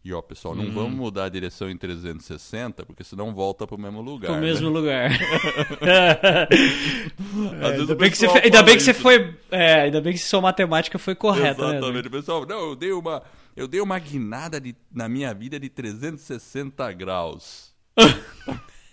[0.07, 0.73] E ó, pessoal, não hum.
[0.73, 4.31] vamos mudar a direção em 360, porque senão volta pro mesmo lugar.
[4.31, 4.47] Pro né?
[4.47, 5.11] mesmo lugar.
[5.83, 6.49] é,
[7.67, 9.37] ainda, bem que, você, ainda bem que você foi.
[9.51, 11.61] É, ainda bem que sua matemática foi correta.
[11.61, 12.11] Né, Exatamente, né?
[12.11, 12.47] pessoal.
[12.47, 13.21] Não, eu dei uma.
[13.57, 17.75] Eu dei uma guinada de, na minha vida de 360 graus.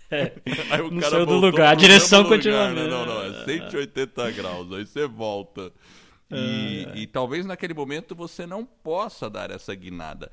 [0.10, 0.32] É,
[0.73, 2.69] aí o não cara saiu do lugar, a direção continua.
[2.69, 2.89] Lugar, né?
[2.89, 5.71] Não, não, é 180 graus, aí você volta.
[6.32, 6.97] E, é.
[7.02, 10.32] e talvez naquele momento você não possa dar essa guinada.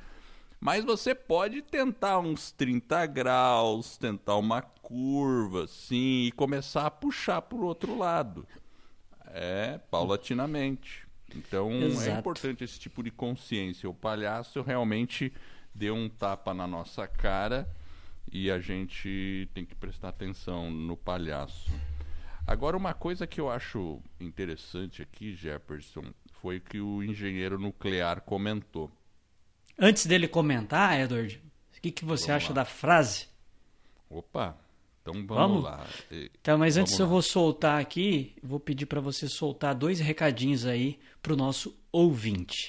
[0.61, 7.41] Mas você pode tentar uns 30 graus, tentar uma curva, sim, e começar a puxar
[7.41, 8.47] para o outro lado.
[9.29, 11.09] É, paulatinamente.
[11.35, 12.11] Então é Exato.
[12.11, 13.89] é importante esse tipo de consciência.
[13.89, 15.33] O palhaço realmente
[15.75, 17.67] deu um tapa na nossa cara
[18.31, 21.71] e a gente tem que prestar atenção no palhaço.
[22.47, 28.91] Agora, uma coisa que eu acho interessante aqui, Jefferson, foi que o engenheiro nuclear comentou.
[29.83, 31.43] Antes dele comentar, Edward,
[31.75, 32.55] o que, que você vamos acha lá.
[32.57, 33.29] da frase?
[34.11, 34.55] Opa,
[35.01, 35.65] então vamos, vamos?
[35.65, 35.87] lá.
[36.11, 37.07] Então, mas vamos antes lá.
[37.07, 41.75] eu vou soltar aqui, vou pedir para você soltar dois recadinhos aí para o nosso
[41.91, 42.69] ouvinte.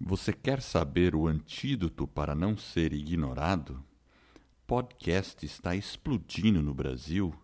[0.00, 3.84] Você quer saber o antídoto para não ser ignorado?
[4.66, 7.34] Podcast está explodindo no Brasil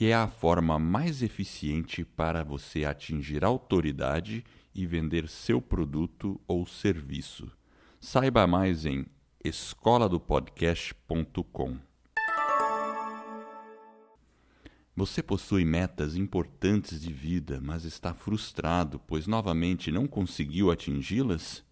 [0.00, 6.66] e é a forma mais eficiente para você atingir autoridade e vender seu produto ou
[6.66, 7.50] serviço.
[8.00, 9.04] Saiba mais em
[9.44, 11.76] escoladopodcast.com.
[14.96, 21.64] Você possui metas importantes de vida, mas está frustrado pois novamente não conseguiu atingi-las?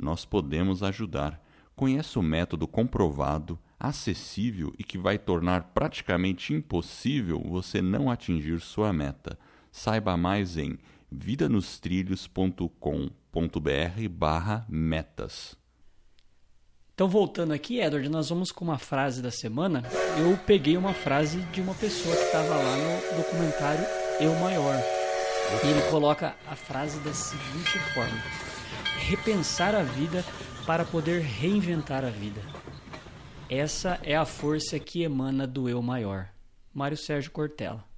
[0.00, 1.40] nós podemos ajudar.
[1.76, 8.92] Conheça o método comprovado, acessível e que vai tornar praticamente impossível você não atingir sua
[8.92, 9.38] meta.
[9.70, 10.78] Saiba mais em
[11.10, 15.56] vidanostrilhos.com.br barra metas.
[16.94, 19.82] Então, voltando aqui, Edward, nós vamos com uma frase da semana.
[20.18, 23.86] Eu peguei uma frase de uma pessoa que estava lá no documentário
[24.20, 24.76] Eu Maior.
[25.64, 28.22] E ele coloca a frase da seguinte forma:
[29.08, 30.22] repensar a vida
[30.66, 32.42] para poder reinventar a vida.
[33.48, 36.28] Essa é a força que emana do eu maior.
[36.72, 37.89] Mário Sérgio Cortella.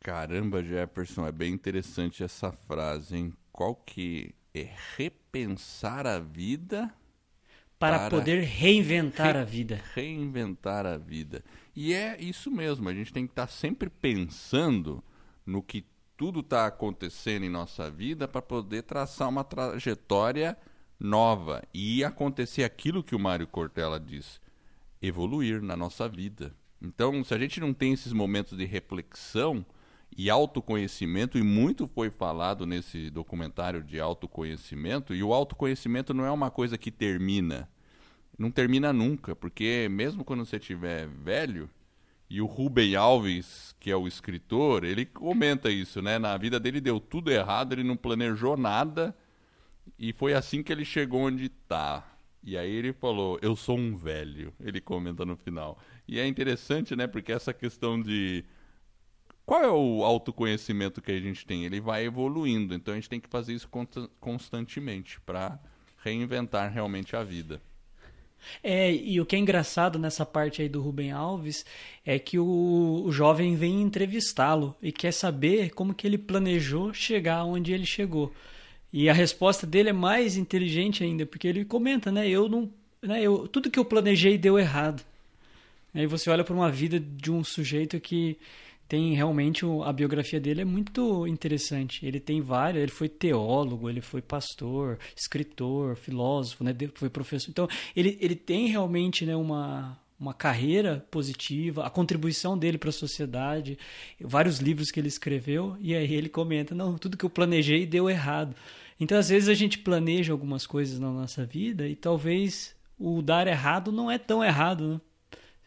[0.00, 3.32] Caramba, Jefferson, é bem interessante essa frase, hein?
[3.52, 6.92] Qual que é repensar a vida
[7.78, 9.80] para, para poder reinventar re a vida.
[9.94, 11.44] Reinventar a vida.
[11.74, 15.02] E é isso mesmo, a gente tem que estar sempre pensando
[15.46, 20.56] no que tudo está acontecendo em nossa vida para poder traçar uma trajetória
[20.98, 24.40] nova e acontecer aquilo que o Mário Cortella diz,
[25.00, 26.52] evoluir na nossa vida.
[26.82, 29.64] Então, se a gente não tem esses momentos de reflexão
[30.16, 36.30] e autoconhecimento, e muito foi falado nesse documentário de autoconhecimento, e o autoconhecimento não é
[36.30, 37.68] uma coisa que termina.
[38.38, 41.68] Não termina nunca, porque mesmo quando você estiver velho,
[42.30, 46.18] e o Rubem Alves, que é o escritor, ele comenta isso, né?
[46.18, 49.16] Na vida dele deu tudo errado, ele não planejou nada
[49.98, 52.06] e foi assim que ele chegou onde está.
[52.44, 54.52] E aí ele falou: "Eu sou um velho".
[54.60, 55.78] Ele comenta no final.
[56.06, 57.06] E é interessante, né?
[57.06, 58.44] Porque essa questão de
[59.48, 61.64] qual é o autoconhecimento que a gente tem?
[61.64, 63.66] Ele vai evoluindo, então a gente tem que fazer isso
[64.20, 65.58] constantemente para
[66.04, 67.58] reinventar realmente a vida.
[68.62, 71.64] É, e o que é engraçado nessa parte aí do Rubem Alves
[72.04, 77.42] é que o, o jovem vem entrevistá-lo e quer saber como que ele planejou chegar
[77.44, 78.30] onde ele chegou.
[78.92, 82.28] E a resposta dele é mais inteligente ainda, porque ele comenta, né?
[82.28, 85.02] Eu não, né, eu, tudo que eu planejei deu errado.
[85.94, 88.36] Aí você olha para uma vida de um sujeito que
[88.88, 92.04] tem realmente a biografia dele é muito interessante.
[92.06, 97.50] Ele tem várias, ele foi teólogo, ele foi pastor, escritor, filósofo, né, foi professor.
[97.50, 102.92] Então, ele, ele tem realmente né, uma uma carreira positiva, a contribuição dele para a
[102.92, 103.78] sociedade,
[104.20, 108.10] vários livros que ele escreveu, e aí ele comenta: não, tudo que eu planejei deu
[108.10, 108.54] errado.
[109.00, 113.46] Então, às vezes, a gente planeja algumas coisas na nossa vida e talvez o dar
[113.46, 114.88] errado não é tão errado.
[114.88, 115.00] Né?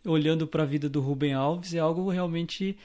[0.04, 2.78] Olhando para a vida do Rubem Alves, é algo realmente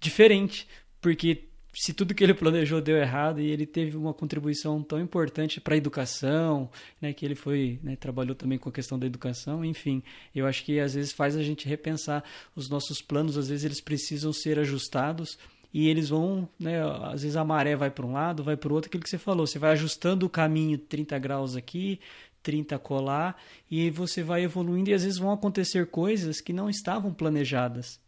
[0.00, 0.66] diferente,
[1.00, 1.46] porque
[1.78, 5.74] se tudo que ele planejou deu errado e ele teve uma contribuição tão importante para
[5.74, 10.02] a educação, né, que ele foi né, trabalhou também com a questão da educação, enfim,
[10.34, 13.80] eu acho que às vezes faz a gente repensar os nossos planos, às vezes eles
[13.80, 15.38] precisam ser ajustados
[15.72, 16.82] e eles vão, né,
[17.12, 19.18] às vezes a maré vai para um lado, vai para o outro, aquilo que você
[19.18, 22.00] falou, você vai ajustando o caminho 30 graus aqui,
[22.42, 23.36] 30 colar
[23.70, 28.00] e você vai evoluindo e às vezes vão acontecer coisas que não estavam planejadas,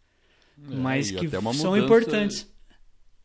[0.70, 2.48] é, mas que são importantes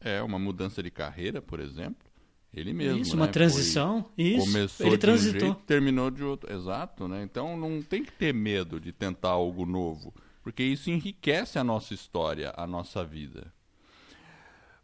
[0.03, 2.11] é, uma mudança de carreira, por exemplo.
[2.53, 2.99] Ele mesmo.
[2.99, 3.31] Isso, uma né?
[3.31, 4.03] transição.
[4.15, 4.45] Foi, isso.
[4.45, 5.49] Começou ele de transitou.
[5.49, 6.53] Um jeito, terminou de outro.
[6.53, 7.23] Exato, né?
[7.23, 11.93] Então não tem que ter medo de tentar algo novo, porque isso enriquece a nossa
[11.93, 13.51] história, a nossa vida.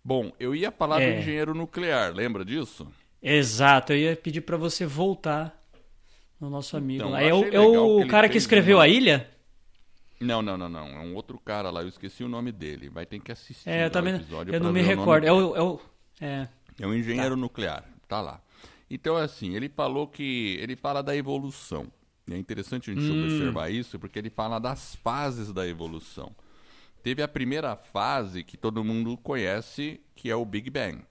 [0.03, 1.13] Bom, eu ia falar é.
[1.13, 2.87] do engenheiro nuclear, lembra disso?
[3.21, 5.61] Exato, eu ia pedir para você voltar
[6.39, 7.03] no nosso amigo.
[7.03, 8.85] Então, é o, é o cara que escreveu uma...
[8.85, 9.29] a ilha?
[10.19, 10.87] Não, não, não, não.
[10.87, 12.89] É um outro cara lá, eu esqueci o nome dele.
[12.89, 14.53] Vai ter que assistir é, eu também, episódio.
[14.53, 15.25] Eu não me recordo.
[15.25, 15.79] É o, é o,
[16.19, 16.47] é.
[16.79, 17.41] é um engenheiro tá.
[17.41, 17.83] nuclear.
[18.07, 18.41] Tá lá.
[18.89, 20.57] Então, assim, ele falou que.
[20.59, 21.91] Ele fala da evolução.
[22.29, 23.23] É interessante a gente hum.
[23.23, 26.35] observar isso, porque ele fala das fases da evolução.
[27.01, 31.01] Teve a primeira fase que todo mundo conhece, que é o Big Bang.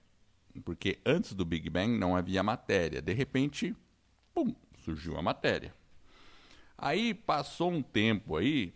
[0.63, 3.01] Porque antes do Big Bang não havia matéria.
[3.01, 3.75] De repente,
[4.33, 5.73] pum, surgiu a matéria.
[6.77, 8.73] Aí passou um tempo aí,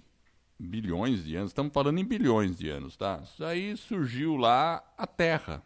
[0.63, 3.21] bilhões de anos, estamos falando em bilhões de anos, tá?
[3.23, 5.63] Isso aí surgiu lá a Terra,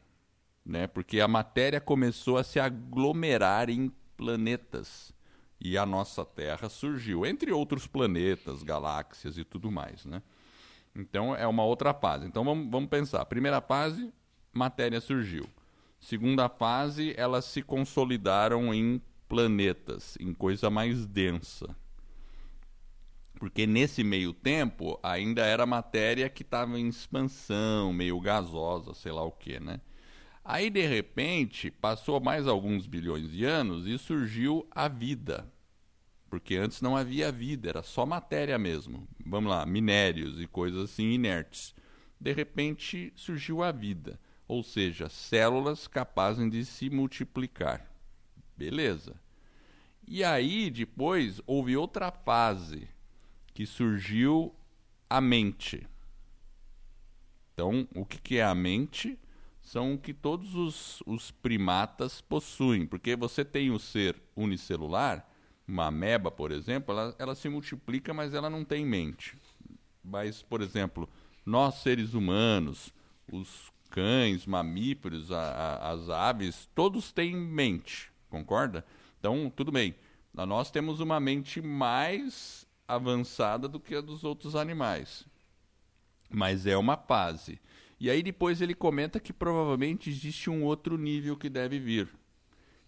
[0.66, 0.88] né?
[0.88, 5.14] Porque a matéria começou a se aglomerar em planetas
[5.60, 10.22] e a nossa Terra surgiu, entre outros planetas, galáxias e tudo mais, né?
[10.96, 12.26] Então é uma outra fase.
[12.26, 13.24] Então vamos, vamos pensar.
[13.26, 14.12] Primeira fase,
[14.52, 15.48] matéria surgiu.
[16.00, 21.76] Segunda fase, elas se consolidaram em planetas, em coisa mais densa,
[23.38, 29.24] porque nesse meio tempo ainda era matéria que estava em expansão, meio gasosa, sei lá
[29.24, 29.80] o que, né?
[30.44, 35.52] Aí de repente passou mais alguns bilhões de anos e surgiu a vida.
[36.30, 39.08] Porque antes não havia vida, era só matéria mesmo.
[39.26, 41.76] Vamos lá, minérios e coisas assim inertes.
[42.20, 47.92] De repente surgiu a vida, ou seja, células capazes de se multiplicar.
[48.56, 49.16] Beleza.
[50.08, 52.88] E aí depois houve outra fase
[53.58, 54.54] que surgiu
[55.10, 55.88] a mente.
[57.52, 59.18] Então, o que, que é a mente?
[59.64, 65.28] São o que todos os, os primatas possuem, porque você tem o ser unicelular,
[65.68, 69.36] uma ameba, por exemplo, ela, ela se multiplica, mas ela não tem mente.
[70.04, 71.10] Mas, por exemplo,
[71.44, 72.94] nós seres humanos,
[73.28, 78.86] os cães, mamíferos, a, a, as aves, todos têm mente, concorda?
[79.20, 79.96] Então, tudo bem.
[80.32, 85.26] Nós temos uma mente mais avançada do que a dos outros animais.
[86.30, 87.60] Mas é uma fase.
[88.00, 92.08] E aí depois ele comenta que provavelmente existe um outro nível que deve vir,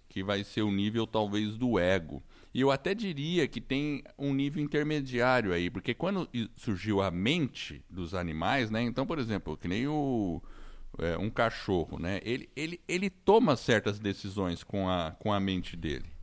[0.07, 2.21] que vai ser o nível talvez do ego.
[2.53, 7.83] E eu até diria que tem um nível intermediário aí, porque quando surgiu a mente
[7.89, 8.81] dos animais, né?
[8.81, 10.41] Então, por exemplo, que nem o
[10.97, 12.19] é, um cachorro, né?
[12.23, 16.18] Ele, ele, ele toma certas decisões com a, com a mente dele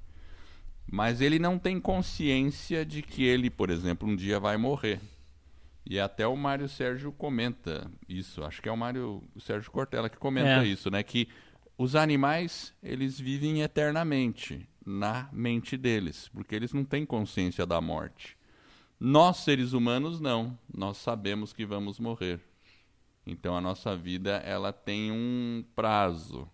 [0.90, 5.00] mas ele não tem consciência de que ele, por exemplo, um dia vai morrer.
[5.84, 10.08] E até o Mário Sérgio comenta isso, acho que é o Mário o Sérgio Cortella
[10.08, 10.66] que comenta é.
[10.66, 11.28] isso, né, que
[11.78, 18.36] os animais, eles vivem eternamente na mente deles, porque eles não têm consciência da morte.
[18.98, 20.58] Nós, seres humanos, não.
[20.72, 22.40] Nós sabemos que vamos morrer.
[23.26, 26.48] Então a nossa vida, ela tem um prazo.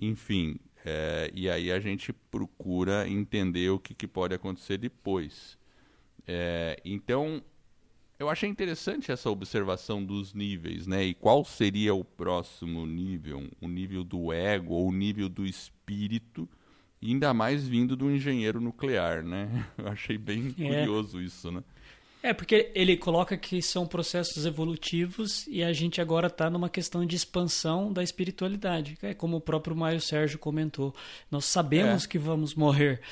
[0.00, 5.56] Enfim, é, e aí a gente procura entender o que, que pode acontecer depois.
[6.26, 7.42] É, então,
[8.18, 11.04] eu achei interessante essa observação dos níveis, né?
[11.04, 13.48] E qual seria o próximo nível?
[13.60, 16.48] O nível do ego ou o nível do espírito?
[17.02, 19.66] ainda mais vindo do engenheiro nuclear, né?
[19.76, 20.64] Eu achei bem é.
[20.64, 21.62] curioso isso, né?
[22.24, 27.04] É, porque ele coloca que são processos evolutivos e a gente agora está numa questão
[27.04, 28.96] de expansão da espiritualidade.
[29.02, 30.94] É como o próprio Mário Sérgio comentou.
[31.30, 32.08] Nós sabemos é.
[32.08, 33.02] que vamos morrer,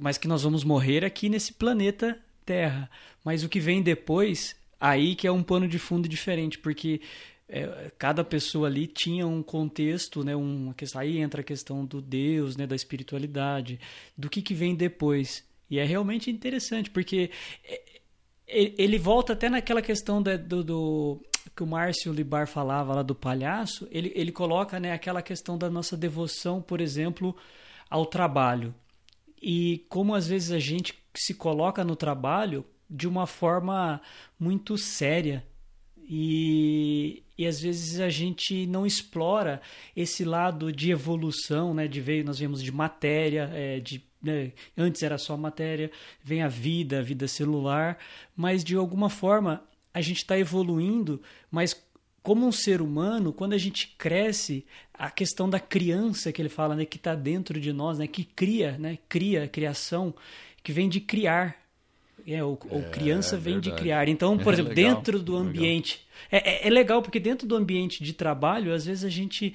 [0.00, 2.90] mas que nós vamos morrer aqui nesse planeta Terra.
[3.24, 7.00] Mas o que vem depois, aí que é um pano de fundo diferente, porque
[7.48, 10.32] é, cada pessoa ali tinha um contexto, né,
[10.74, 13.78] questão, aí entra a questão do Deus, né, da espiritualidade,
[14.18, 15.44] do que, que vem depois.
[15.70, 17.30] E é realmente interessante, porque
[17.64, 17.95] é,
[18.46, 21.20] ele volta até naquela questão do, do,
[21.54, 25.70] que o Márcio Libar falava lá do palhaço, ele, ele coloca né, aquela questão da
[25.70, 27.34] nossa devoção, por exemplo,
[27.90, 28.74] ao trabalho.
[29.40, 34.00] E como às vezes a gente se coloca no trabalho de uma forma
[34.38, 35.44] muito séria.
[36.08, 39.60] E, e às vezes a gente não explora
[39.94, 41.88] esse lado de evolução, né?
[41.88, 44.52] De veio, nós vemos de matéria, é, de né?
[44.76, 45.90] antes era só matéria,
[46.22, 47.98] vem a vida, a vida celular,
[48.36, 49.62] mas de alguma forma
[49.94, 51.74] a gente está evoluindo, mas
[52.22, 56.74] como um ser humano, quando a gente cresce, a questão da criança que ele fala,
[56.74, 60.12] né, que está dentro de nós, né, que cria, né, cria, criação,
[60.60, 61.56] que vem de criar.
[62.26, 63.76] É, o, é, criança vem verdade.
[63.76, 64.08] de criar.
[64.08, 66.04] Então, por é exemplo, legal, dentro do ambiente.
[66.28, 69.54] É, é, é legal, porque dentro do ambiente de trabalho, às vezes a gente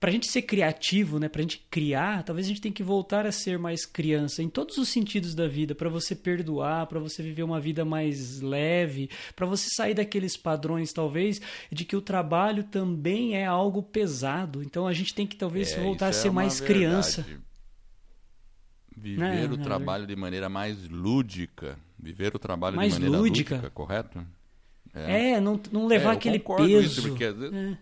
[0.00, 2.84] para a gente ser criativo, né, para a gente criar, talvez a gente tenha que
[2.84, 7.00] voltar a ser mais criança em todos os sentidos da vida, para você perdoar, para
[7.00, 11.40] você viver uma vida mais leve, para você sair daqueles padrões, talvez,
[11.72, 14.62] de que o trabalho também é algo pesado.
[14.62, 16.78] Então a gente tem que talvez é, voltar a é ser é mais verdade.
[16.78, 17.26] criança.
[18.96, 21.76] Viver é, o trabalho de maneira mais lúdica.
[21.98, 24.24] Viver o trabalho mais de maneira lúdica, lúdica correto?
[24.94, 27.00] É, não, não levar aquele peso.
[27.00, 27.78] Isso, porque às vezes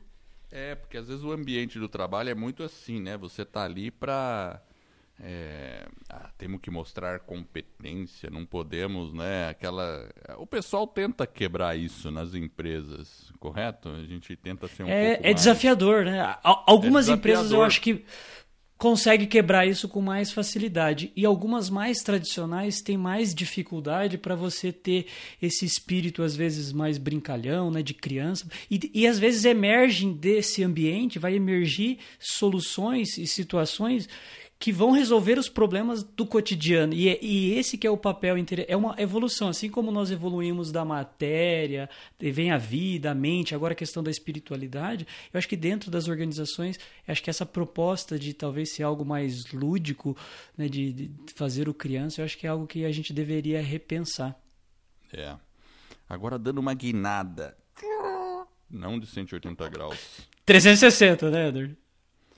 [0.50, 3.16] é, porque às vezes o ambiente do trabalho é muito assim, né?
[3.16, 4.62] Você tá ali para
[5.18, 9.48] é, ah, temos que mostrar competência, não podemos, né?
[9.48, 13.88] Aquela, o pessoal tenta quebrar isso nas empresas, correto?
[13.88, 15.36] A gente tenta ser um é, é mais...
[15.36, 16.36] desafiador, né?
[16.42, 17.18] Algumas é desafiador.
[17.18, 18.04] empresas eu acho que
[18.78, 21.10] consegue quebrar isso com mais facilidade.
[21.16, 25.06] E algumas mais tradicionais têm mais dificuldade para você ter
[25.40, 28.46] esse espírito, às vezes, mais brincalhão, né, de criança.
[28.70, 34.08] E, e às vezes emergem desse ambiente, vai emergir soluções e situações
[34.58, 36.94] que vão resolver os problemas do cotidiano.
[36.94, 38.36] E, é, e esse que é o papel,
[38.66, 39.48] é uma evolução.
[39.48, 44.10] Assim como nós evoluímos da matéria, vem a vida, a mente, agora a questão da
[44.10, 49.04] espiritualidade, eu acho que dentro das organizações, acho que essa proposta de talvez ser algo
[49.04, 50.16] mais lúdico,
[50.56, 53.60] né, de, de fazer o criança, eu acho que é algo que a gente deveria
[53.60, 54.38] repensar.
[55.12, 55.36] É.
[56.08, 57.56] Agora dando uma guinada,
[58.70, 60.28] não de 180 graus.
[60.46, 61.76] 360, né, Edward?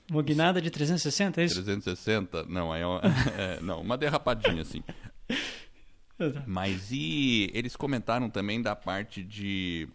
[0.09, 1.55] Uma guinada de 360, é isso?
[1.55, 2.45] 360?
[2.45, 3.01] Não, é, uma,
[3.37, 4.83] é não, uma derrapadinha assim.
[6.45, 9.87] Mas e eles comentaram também da parte de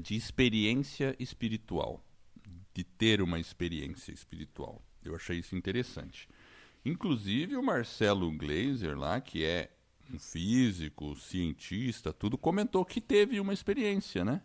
[0.00, 2.02] de experiência espiritual,
[2.72, 4.82] de ter uma experiência espiritual.
[5.04, 6.28] Eu achei isso interessante.
[6.84, 9.70] Inclusive o Marcelo Glazer lá, que é
[10.12, 14.40] um físico, cientista, tudo comentou que teve uma experiência, né?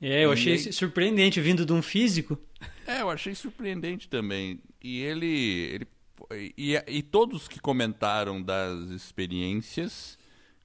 [0.00, 2.38] É, eu achei surpreendente vindo de um físico.
[2.86, 4.60] É, eu achei surpreendente também.
[4.82, 5.26] E ele.
[5.26, 5.86] ele
[6.56, 10.18] e, e todos que comentaram das experiências,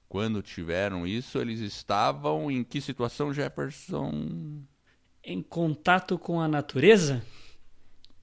[0.08, 4.62] quando tiveram isso, eles estavam em que situação, Jefferson?
[5.22, 7.24] Em contato com a natureza?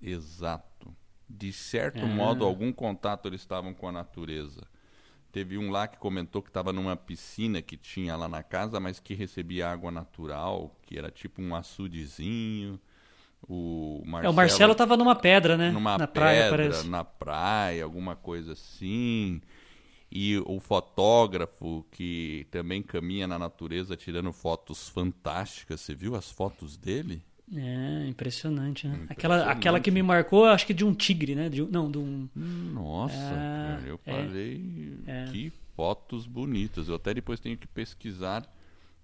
[0.02, 0.96] Exato.
[1.30, 2.06] De certo é.
[2.06, 4.62] modo, algum contato eles estavam com a natureza.
[5.32, 9.00] Teve um lá que comentou que estava numa piscina que tinha lá na casa, mas
[9.00, 12.80] que recebia água natural, que era tipo um açudezinho.
[13.48, 15.72] O Marcelo, é, o Marcelo estava numa pedra, né?
[15.72, 16.88] Numa na pedra, praia, parece.
[16.88, 19.42] na praia, alguma coisa assim.
[20.12, 25.80] E o fotógrafo que também caminha na natureza tirando fotos fantásticas.
[25.80, 27.24] Você viu as fotos dele?
[27.54, 28.94] É, impressionante, né?
[28.94, 29.12] Impressionante.
[29.12, 31.50] Aquela, aquela que me marcou, acho que de um tigre, né?
[31.50, 32.30] De, não, de um.
[32.36, 35.26] Nossa, é, cara, eu é, falei é.
[35.26, 36.88] que fotos bonitas.
[36.88, 38.50] Eu até depois tenho que pesquisar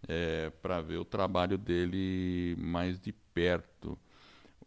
[0.07, 3.97] é, para ver o trabalho dele mais de perto.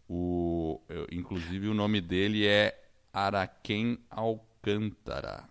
[0.08, 2.78] O, eu, inclusive o nome dele é
[3.12, 5.48] Araquém Alcântara.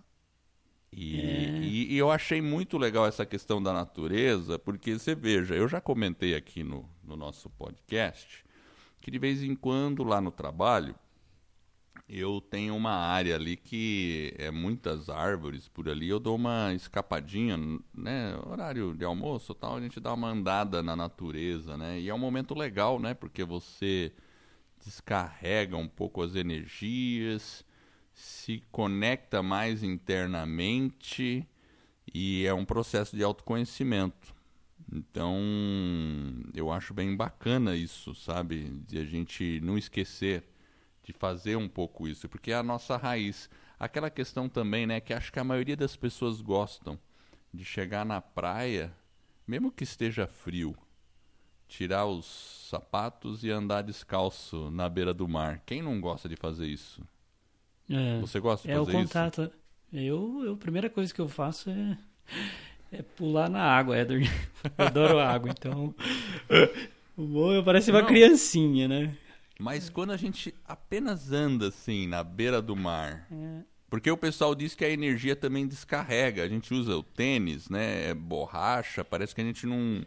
[0.91, 1.59] E, é.
[1.61, 5.79] e, e, eu achei muito legal essa questão da natureza, porque você veja, eu já
[5.79, 8.45] comentei aqui no, no nosso podcast
[9.01, 10.95] que de vez em quando lá no trabalho
[12.07, 17.55] eu tenho uma área ali que é muitas árvores por ali, eu dou uma escapadinha,
[17.93, 21.99] né, horário de almoço, tal, a gente dá uma andada na natureza, né?
[21.99, 23.13] E é um momento legal, né?
[23.13, 24.11] Porque você
[24.83, 27.63] descarrega um pouco as energias,
[28.11, 31.47] se conecta mais internamente
[32.11, 34.38] e é um processo de autoconhecimento.
[34.91, 35.37] Então,
[36.53, 38.69] eu acho bem bacana isso, sabe?
[38.87, 40.43] De a gente não esquecer
[41.03, 43.49] de fazer um pouco isso, porque é a nossa raiz.
[43.79, 46.99] Aquela questão também, né, que acho que a maioria das pessoas gostam
[47.53, 48.93] de chegar na praia,
[49.47, 50.75] mesmo que esteja frio,
[51.67, 52.25] tirar os
[52.69, 55.61] sapatos e andar descalço na beira do mar.
[55.65, 57.01] Quem não gosta de fazer isso?
[57.89, 59.41] É, Você gosta de é fazer o contato.
[59.43, 59.51] isso?
[59.91, 61.97] Eu, eu, a primeira coisa que eu faço é
[62.91, 64.29] É pular na água, Edward.
[64.77, 65.93] Eu adoro água, então.
[67.15, 68.07] O bom parece uma Não.
[68.07, 69.15] criancinha, né?
[69.59, 73.27] Mas quando a gente apenas anda assim, na beira do mar.
[73.31, 73.61] É.
[73.89, 76.43] Porque o pessoal diz que a energia também descarrega.
[76.43, 78.09] A gente usa o tênis, né?
[78.09, 80.05] É borracha, parece que a gente não.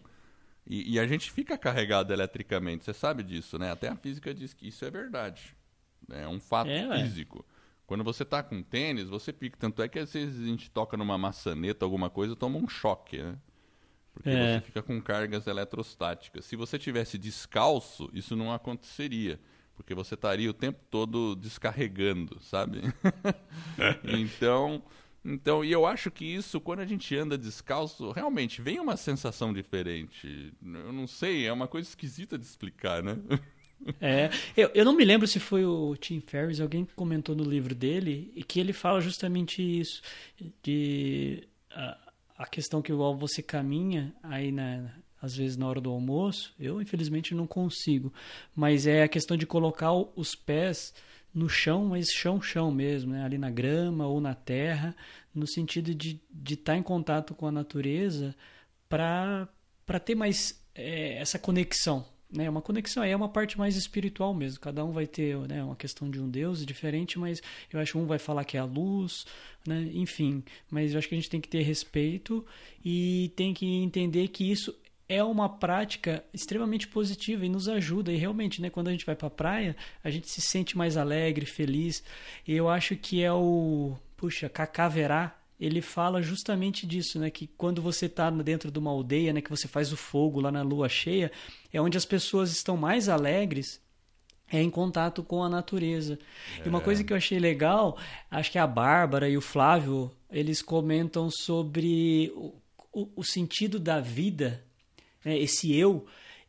[0.67, 2.85] E, e, a gente fica carregado eletricamente.
[2.85, 3.73] Você sabe disso, né?
[3.73, 5.57] Até a física diz que isso é verdade.
[6.11, 7.45] É um fato é, físico.
[7.93, 9.55] Quando você tá com tênis, você pica.
[9.61, 13.19] Tanto é que às vezes a gente toca numa maçaneta, alguma coisa, toma um choque,
[13.19, 13.37] né?
[14.15, 14.55] Porque é.
[14.55, 16.47] você fica com cargas eletrostáticas.
[16.47, 19.39] Se você tivesse descalço, isso não aconteceria.
[19.77, 22.81] Porque você estaria o tempo todo descarregando, sabe?
[24.09, 24.83] então,
[25.23, 29.53] então, e eu acho que isso, quando a gente anda descalço, realmente vem uma sensação
[29.53, 30.51] diferente.
[30.65, 33.19] Eu não sei, é uma coisa esquisita de explicar, né?
[34.01, 37.75] É, eu, eu não me lembro se foi o Tim Ferriss, alguém comentou no livro
[37.75, 40.01] dele, e que ele fala justamente isso,
[40.63, 41.49] de
[42.37, 47.35] a questão que você caminha aí na, às vezes na hora do almoço, eu infelizmente
[47.35, 48.13] não consigo,
[48.55, 50.93] mas é a questão de colocar os pés
[51.33, 53.25] no chão, mas chão, chão mesmo, né?
[53.25, 54.95] ali na grama ou na terra,
[55.33, 58.35] no sentido de estar tá em contato com a natureza
[58.89, 59.49] para
[60.05, 64.59] ter mais é, essa conexão, né, uma conexão aí é uma parte mais espiritual mesmo.
[64.61, 67.99] Cada um vai ter né, uma questão de um Deus diferente, mas eu acho que
[67.99, 69.27] um vai falar que é a luz,
[69.67, 70.43] né, enfim.
[70.71, 72.45] Mas eu acho que a gente tem que ter respeito
[72.85, 74.75] e tem que entender que isso
[75.09, 78.11] é uma prática extremamente positiva e nos ajuda.
[78.11, 80.97] E realmente, né, quando a gente vai para a praia, a gente se sente mais
[80.97, 82.03] alegre, feliz.
[82.49, 87.31] E eu acho que é o, puxa, Cacaverá ele fala justamente disso, né?
[87.31, 89.41] Que quando você está dentro de uma aldeia, né?
[89.41, 91.31] Que você faz o fogo lá na lua cheia,
[91.73, 93.81] é onde as pessoas estão mais alegres
[94.51, 96.19] é em contato com a natureza.
[96.59, 96.67] É.
[96.67, 96.83] E uma é.
[96.83, 97.97] coisa que eu achei legal,
[98.31, 102.53] acho que a Bárbara e o Flávio, eles comentam sobre o,
[102.93, 104.63] o, o sentido da vida,
[105.25, 105.39] né?
[105.39, 106.05] esse eu,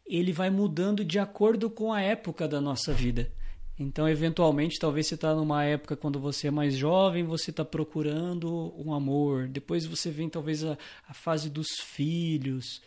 [0.05, 3.31] ele vai mudando de acordo com a época da nossa vida.
[3.77, 8.73] Então, eventualmente, talvez você está numa época quando você é mais jovem, você está procurando
[8.77, 9.47] um amor.
[9.47, 12.81] Depois você vem talvez a, a fase dos filhos.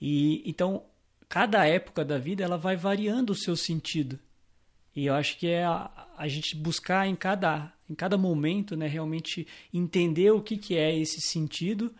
[0.00, 0.84] E então,
[1.28, 4.18] cada época da vida ela vai variando o seu sentido.
[4.94, 8.86] E eu acho que é a, a gente buscar em cada, em cada momento, né,
[8.86, 11.94] realmente entender o que, que é esse sentido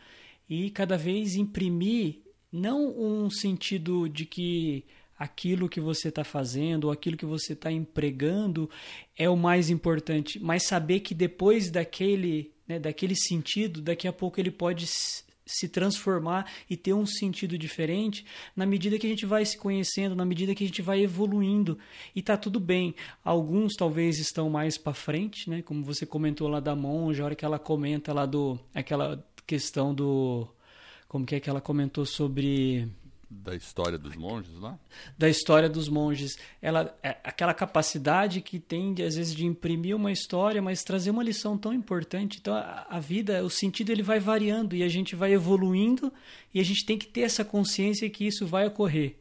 [0.49, 2.20] e cada vez imprimir
[2.51, 4.84] não um sentido de que
[5.19, 8.69] aquilo que você está fazendo ou aquilo que você está empregando
[9.17, 14.39] é o mais importante, mas saber que depois daquele, né, daquele sentido, daqui a pouco
[14.39, 14.87] ele pode
[15.47, 20.17] se transformar e ter um sentido diferente na medida que a gente vai se conhecendo,
[20.17, 21.79] na medida que a gente vai evoluindo
[22.14, 22.95] e tá tudo bem.
[23.25, 25.62] Alguns talvez estão mais para frente, né?
[25.62, 29.95] Como você comentou lá da monja, a hora que ela comenta lá do aquela questão
[29.95, 30.49] do
[31.07, 32.89] como que é que ela comentou sobre
[33.43, 34.78] da história dos monges lá?
[35.16, 36.39] Da história dos monges.
[36.61, 41.22] Ela, é aquela capacidade que tem, às vezes, de imprimir uma história, mas trazer uma
[41.22, 42.39] lição tão importante.
[42.41, 46.12] Então, a, a, vida, o sentido, ele vai variando e a gente vai evoluindo
[46.53, 49.16] e a gente tem que ter essa consciência que isso vai ocorrer.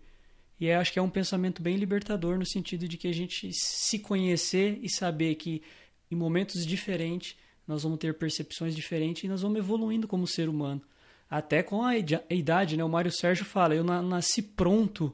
[0.59, 3.99] E acho que é um pensamento bem libertador no sentido de que a gente se
[3.99, 5.61] conhecer e saber que
[6.09, 7.35] em momentos diferentes
[7.67, 10.81] nós vamos ter percepções diferentes e nós vamos evoluindo como ser humano
[11.29, 12.83] até com a idade, né?
[12.83, 15.13] O Mário Sérgio fala: eu nasci pronto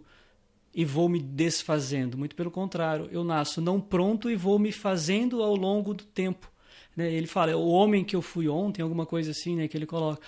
[0.73, 2.17] e vou me desfazendo.
[2.17, 6.51] Muito pelo contrário, eu nasço não pronto e vou me fazendo ao longo do tempo.
[6.95, 7.11] Né?
[7.11, 9.67] Ele fala: o homem que eu fui ontem, alguma coisa assim, né?
[9.67, 10.21] Que ele coloca.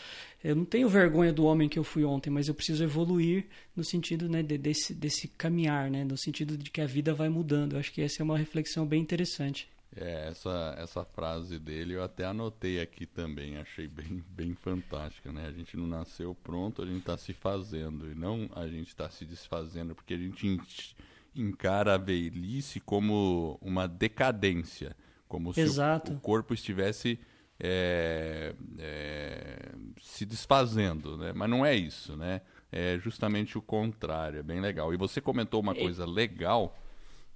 [0.43, 3.83] Eu não tenho vergonha do homem que eu fui ontem, mas eu preciso evoluir no
[3.83, 6.03] sentido né, desse, desse caminhar, né?
[6.03, 7.73] no sentido de que a vida vai mudando.
[7.73, 9.69] Eu acho que essa é uma reflexão bem interessante.
[9.95, 15.45] É, essa, essa frase dele eu até anotei aqui também, achei bem, bem fantástica, né?
[15.47, 19.09] A gente não nasceu pronto, a gente está se fazendo, e não a gente está
[19.09, 20.95] se desfazendo, porque a gente
[21.35, 24.95] encara a velhice como uma decadência,
[25.27, 26.07] como Exato.
[26.07, 27.19] se o, o corpo estivesse
[27.59, 29.71] é, é,
[30.01, 31.33] se desfazendo, né?
[31.33, 32.41] Mas não é isso, né?
[32.71, 34.93] É justamente o contrário, é bem legal.
[34.93, 36.75] E você comentou uma coisa legal,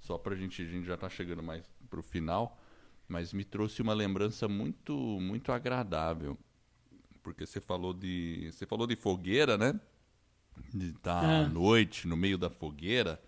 [0.00, 2.58] só para a gente, a gente já está chegando mais para o final,
[3.08, 6.38] mas me trouxe uma lembrança muito muito agradável,
[7.22, 9.78] porque você falou de você falou de fogueira, né?
[10.72, 11.44] De estar é.
[11.44, 13.20] à noite no meio da fogueira,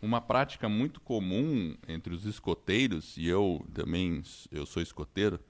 [0.00, 5.40] uma prática muito comum entre os escoteiros e eu também eu sou escoteiro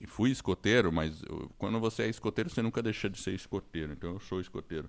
[0.00, 3.92] e fui escoteiro, mas eu, quando você é escoteiro você nunca deixa de ser escoteiro,
[3.92, 4.88] então eu sou escoteiro.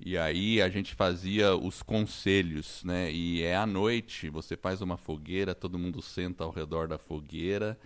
[0.00, 3.12] E aí a gente fazia os conselhos, né?
[3.12, 7.78] E é à noite, você faz uma fogueira, todo mundo senta ao redor da fogueira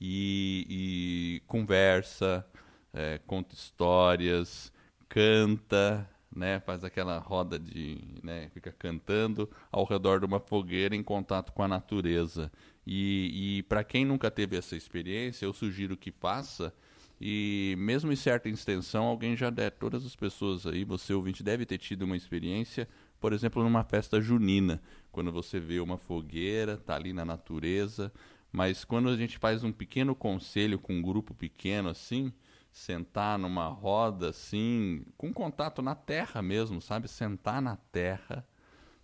[0.00, 2.44] e, e conversa,
[2.92, 4.72] é, conta histórias,
[5.08, 6.60] canta, né?
[6.60, 8.50] Faz aquela roda de, né?
[8.52, 12.50] Fica cantando ao redor de uma fogueira em contato com a natureza.
[12.86, 16.74] E, e para quem nunca teve essa experiência, eu sugiro que faça.
[17.20, 21.66] E mesmo em certa extensão, alguém já deve, todas as pessoas aí, você ouvinte, deve
[21.66, 22.88] ter tido uma experiência,
[23.20, 24.80] por exemplo, numa festa junina,
[25.12, 28.10] quando você vê uma fogueira, tá ali na natureza,
[28.50, 32.32] mas quando a gente faz um pequeno conselho com um grupo pequeno assim,
[32.72, 37.06] sentar numa roda assim, com contato na terra mesmo, sabe?
[37.08, 38.46] Sentar na terra.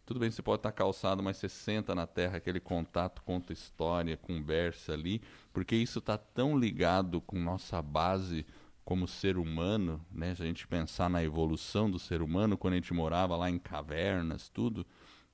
[0.06, 4.16] Tudo bem, você pode estar calçado, mas você senta na terra, aquele contato, conta história,
[4.16, 5.20] conversa ali,
[5.52, 8.46] porque isso está tão ligado com nossa base
[8.84, 10.32] como ser humano, né?
[10.36, 13.58] Se a gente pensar na evolução do ser humano, quando a gente morava lá em
[13.58, 14.86] cavernas, tudo,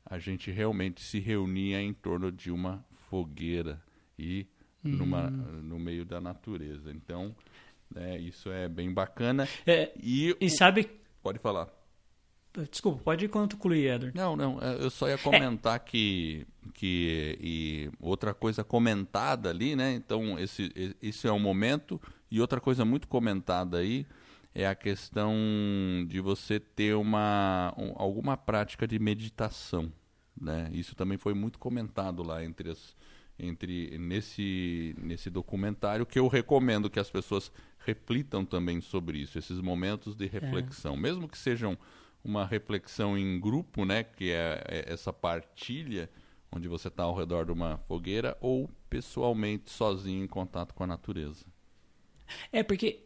[0.06, 3.78] a gente realmente se reunia em torno de uma fogueira
[4.18, 4.46] e
[4.82, 5.60] numa, hum.
[5.62, 6.90] no meio da natureza.
[6.90, 7.36] Então,
[7.94, 9.46] é, isso é bem bacana.
[9.66, 10.50] É, e, e o...
[10.50, 10.88] sabe.
[11.22, 11.81] Pode falar.
[12.70, 14.16] Desculpa, pode concluir, Edward.
[14.16, 15.78] Não, não, é, eu só ia comentar é.
[15.78, 19.94] que, que e outra coisa comentada ali, né?
[19.94, 22.00] Então, esse, esse é um momento.
[22.30, 24.06] E outra coisa muito comentada aí
[24.54, 25.34] é a questão
[26.06, 29.90] de você ter uma, um, alguma prática de meditação.
[30.38, 30.70] Né?
[30.72, 32.94] Isso também foi muito comentado lá entre as,
[33.38, 39.58] entre nesse, nesse documentário que eu recomendo que as pessoas reflitam também sobre isso, esses
[39.60, 40.98] momentos de reflexão, é.
[40.98, 41.76] mesmo que sejam
[42.24, 46.08] uma reflexão em grupo, né, que é, é essa partilha
[46.54, 50.86] onde você está ao redor de uma fogueira ou pessoalmente sozinho em contato com a
[50.86, 51.46] natureza.
[52.52, 53.00] É porque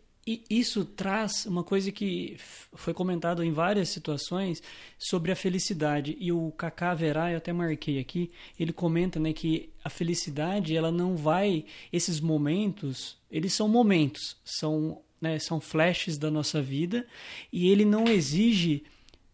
[0.51, 2.37] isso traz uma coisa que
[2.75, 4.61] foi comentado em várias situações
[4.99, 6.17] sobre a felicidade.
[6.19, 10.91] E o Kaká Verá, eu até marquei aqui, ele comenta né, que a felicidade, ela
[10.91, 11.65] não vai.
[11.93, 17.07] Esses momentos, eles são momentos, são, né, são flashes da nossa vida,
[17.53, 18.83] e ele não exige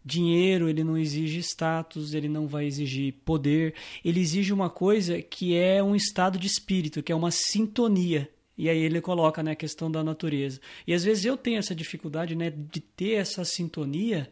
[0.05, 3.73] dinheiro, ele não exige status, ele não vai exigir poder,
[4.03, 8.69] ele exige uma coisa que é um estado de espírito, que é uma sintonia e
[8.69, 10.59] aí ele coloca né, a questão da natureza.
[10.85, 14.31] E às vezes eu tenho essa dificuldade né, de ter essa sintonia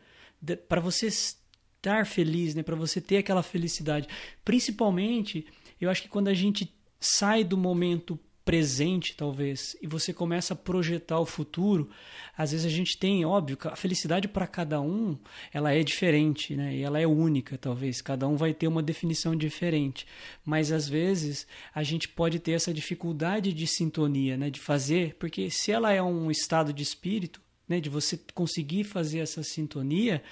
[0.67, 4.07] para você estar feliz, né, para você ter aquela felicidade.
[4.45, 5.45] Principalmente,
[5.80, 10.58] eu acho que quando a gente sai do momento presente, talvez, e você começa a
[10.58, 11.89] projetar o futuro,
[12.36, 15.18] às vezes a gente tem, óbvio, a felicidade para cada um,
[15.54, 16.76] ela é diferente, né?
[16.76, 18.02] E ela é única, talvez.
[18.02, 20.08] Cada um vai ter uma definição diferente.
[20.44, 24.50] Mas às vezes a gente pode ter essa dificuldade de sintonia, né?
[24.50, 27.80] De fazer, porque se ela é um estado de espírito, né?
[27.80, 30.24] De você conseguir fazer essa sintonia,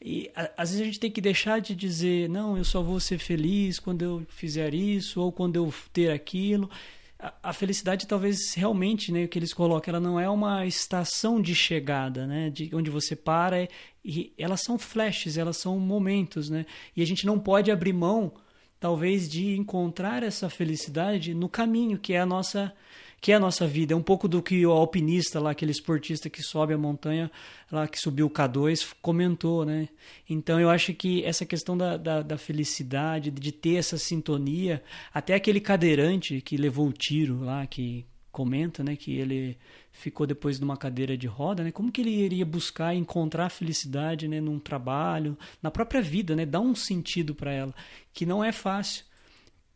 [0.00, 3.18] e às vezes a gente tem que deixar de dizer, não, eu só vou ser
[3.18, 6.70] feliz quando eu fizer isso ou quando eu ter aquilo
[7.18, 11.54] a, felicidade talvez realmente, né, o que eles colocam, ela não é uma estação de
[11.54, 13.68] chegada, né, de onde você para
[14.04, 16.64] e elas são flashes, elas são momentos, né?
[16.94, 18.32] E a gente não pode abrir mão
[18.78, 22.72] talvez de encontrar essa felicidade no caminho que é a nossa
[23.20, 23.92] que é a nossa vida.
[23.92, 27.30] É um pouco do que o alpinista lá, aquele esportista que sobe a montanha,
[27.70, 29.88] lá que subiu o K2, comentou, né?
[30.28, 35.34] Então eu acho que essa questão da, da, da felicidade, de ter essa sintonia, até
[35.34, 38.06] aquele cadeirante que levou o tiro lá, que
[38.36, 39.56] comenta, né, que ele
[39.90, 41.72] ficou depois de uma cadeira de roda, né?
[41.72, 46.44] Como que ele iria buscar encontrar felicidade, né, num trabalho, na própria vida, né?
[46.44, 47.74] Dar um sentido para ela,
[48.12, 49.06] que não é fácil.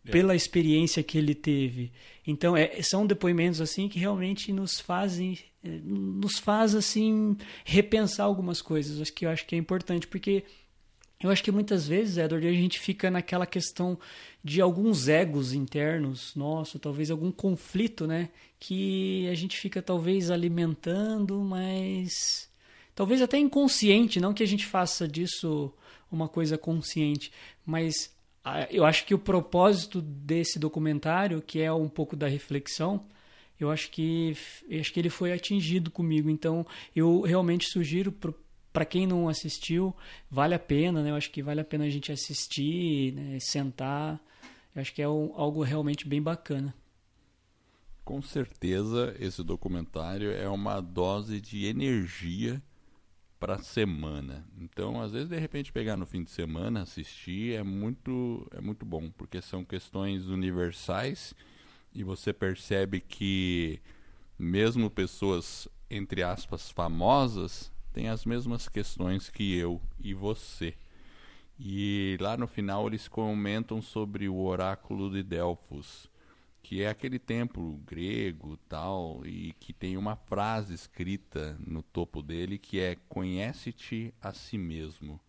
[0.07, 0.11] É.
[0.11, 1.93] pela experiência que ele teve.
[2.27, 8.63] Então, é, são depoimentos assim que realmente nos fazem é, nos faz assim repensar algumas
[8.63, 10.45] coisas, acho que eu acho que é importante porque
[11.23, 13.99] eu acho que muitas vezes, Edward, a gente fica naquela questão
[14.43, 21.39] de alguns egos internos, nosso, talvez algum conflito, né, que a gente fica talvez alimentando,
[21.41, 22.49] mas
[22.95, 25.71] talvez até inconsciente, não que a gente faça disso
[26.11, 27.31] uma coisa consciente,
[27.67, 28.11] mas
[28.71, 33.07] eu acho que o propósito desse documentário, que é um pouco da reflexão,
[33.59, 34.37] eu acho que
[34.69, 36.31] eu acho que ele foi atingido comigo.
[36.31, 38.15] Então, eu realmente sugiro
[38.73, 39.95] para quem não assistiu,
[40.31, 41.11] vale a pena, né?
[41.11, 43.39] Eu acho que vale a pena a gente assistir, né?
[43.41, 44.21] sentar.
[44.75, 46.75] Eu acho que é um, algo realmente bem bacana.
[48.05, 52.63] Com certeza, esse documentário é uma dose de energia
[53.41, 54.47] para semana.
[54.61, 58.85] Então, às vezes, de repente, pegar no fim de semana, assistir é muito, é muito
[58.85, 61.35] bom, porque são questões universais
[61.95, 63.81] e você percebe que
[64.39, 70.75] mesmo pessoas entre aspas famosas têm as mesmas questões que eu e você.
[71.59, 76.10] E lá no final eles comentam sobre o oráculo de Delfos.
[76.63, 82.59] Que é aquele templo grego tal, e que tem uma frase escrita no topo dele
[82.59, 85.21] que é conhece-te a si mesmo,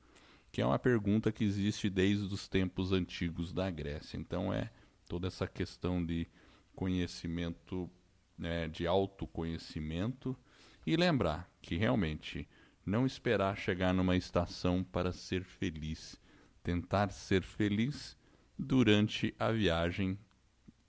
[0.51, 4.17] que é uma pergunta que existe desde os tempos antigos da Grécia.
[4.17, 4.69] Então é
[5.07, 6.27] toda essa questão de
[6.75, 7.89] conhecimento,
[8.37, 10.37] né, de autoconhecimento
[10.85, 12.47] e lembrar que realmente
[12.85, 16.19] não esperar chegar numa estação para ser feliz,
[16.63, 18.17] tentar ser feliz
[18.57, 20.17] durante a viagem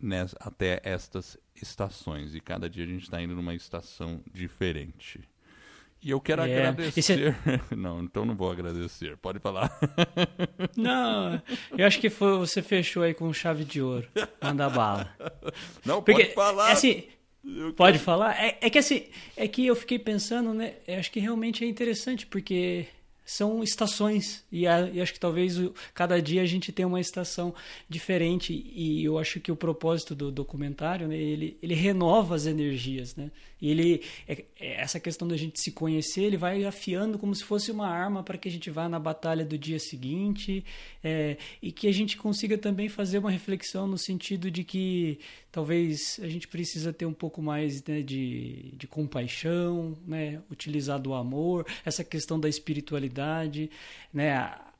[0.03, 2.35] nes, até estas estações.
[2.35, 5.21] E cada dia a gente está indo numa estação diferente.
[6.03, 6.67] E eu quero é.
[6.67, 7.37] agradecer.
[7.47, 7.61] É...
[7.77, 9.17] Não, então não vou agradecer.
[9.17, 9.71] Pode falar.
[10.77, 11.41] Não,
[11.79, 14.09] eu acho que foi, você fechou aí com chave de ouro.
[14.43, 15.15] Manda bala.
[15.85, 16.71] Não, Porque, pode falar.
[16.71, 17.05] É assim,
[17.77, 18.37] pode falar?
[18.43, 20.75] É, é, que assim, é que eu fiquei pensando, né?
[20.89, 22.89] Eu acho que realmente é interessante, porque
[23.25, 24.45] são estações.
[24.51, 27.55] E, a, e, acho que talvez o, cada dia a gente tem uma estação
[27.89, 28.53] diferente.
[28.53, 33.31] E eu acho que o propósito do documentário né, ele, ele renova as energias né
[33.63, 37.45] e ele é, é essa questão da gente se conhecer ele vai afiando como se
[37.45, 40.65] fosse uma arma para que a gente vá na batalha do dia seguinte
[41.03, 45.21] é, e que a gente consiga também fazer uma reflexão no sentido de que
[45.53, 51.15] talvez a gente precisa ter um pouco mais né, de, de compaixão né utilizar do
[51.15, 53.71] amor essa questão da espiritualidade
[54.13, 54.33] né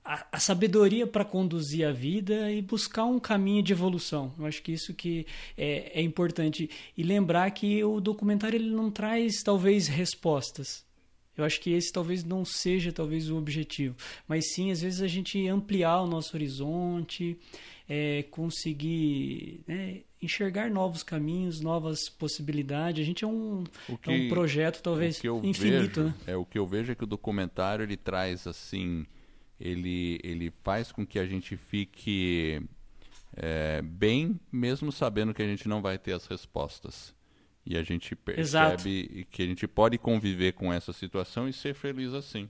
[0.05, 4.33] a, a, sabedoria para conduzir a vida e buscar um caminho de evolução.
[4.39, 5.27] Eu acho que isso que
[5.57, 6.69] é, é importante.
[6.97, 10.85] E lembrar que o documentário ele não traz, talvez, respostas.
[11.37, 13.97] Eu acho que esse talvez não seja talvez o objetivo,
[14.29, 17.39] mas sim às vezes a gente ampliar o nosso horizonte,
[17.89, 23.03] é, conseguir né, enxergar novos caminhos, novas possibilidades.
[23.03, 23.65] A gente é um,
[24.03, 26.03] que, é um projeto talvez infinito.
[26.03, 26.15] Vejo, né?
[26.27, 29.07] É o que eu vejo é que o documentário ele traz assim
[29.63, 32.61] ele, ele faz com que a gente fique
[33.37, 37.15] é, bem, mesmo sabendo que a gente não vai ter as respostas.
[37.65, 38.85] E a gente percebe Exato.
[39.31, 42.49] que a gente pode conviver com essa situação e ser feliz assim.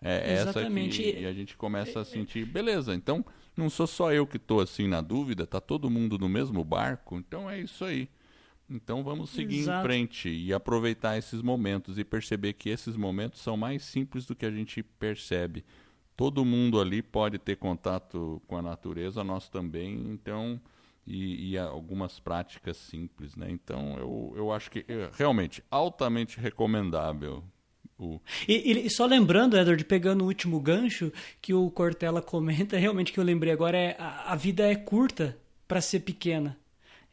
[0.00, 1.02] É Exatamente.
[1.02, 3.26] essa que e a gente começa a sentir, beleza, então
[3.56, 7.16] não sou só eu que estou assim na dúvida, tá todo mundo no mesmo barco,
[7.16, 8.08] então é isso aí.
[8.70, 9.80] Então vamos seguir Exato.
[9.80, 14.36] em frente e aproveitar esses momentos e perceber que esses momentos são mais simples do
[14.36, 15.64] que a gente percebe
[16.18, 20.60] todo mundo ali pode ter contato com a natureza, nós também, então,
[21.06, 23.46] e, e algumas práticas simples, né?
[23.48, 27.44] Então, eu, eu acho que é realmente altamente recomendável.
[27.96, 28.20] O...
[28.48, 33.20] E, e, só lembrando, Edward, pegando o último gancho que o Cortella comenta, realmente que
[33.20, 35.38] eu lembrei agora é a, a vida é curta
[35.68, 36.58] para ser pequena.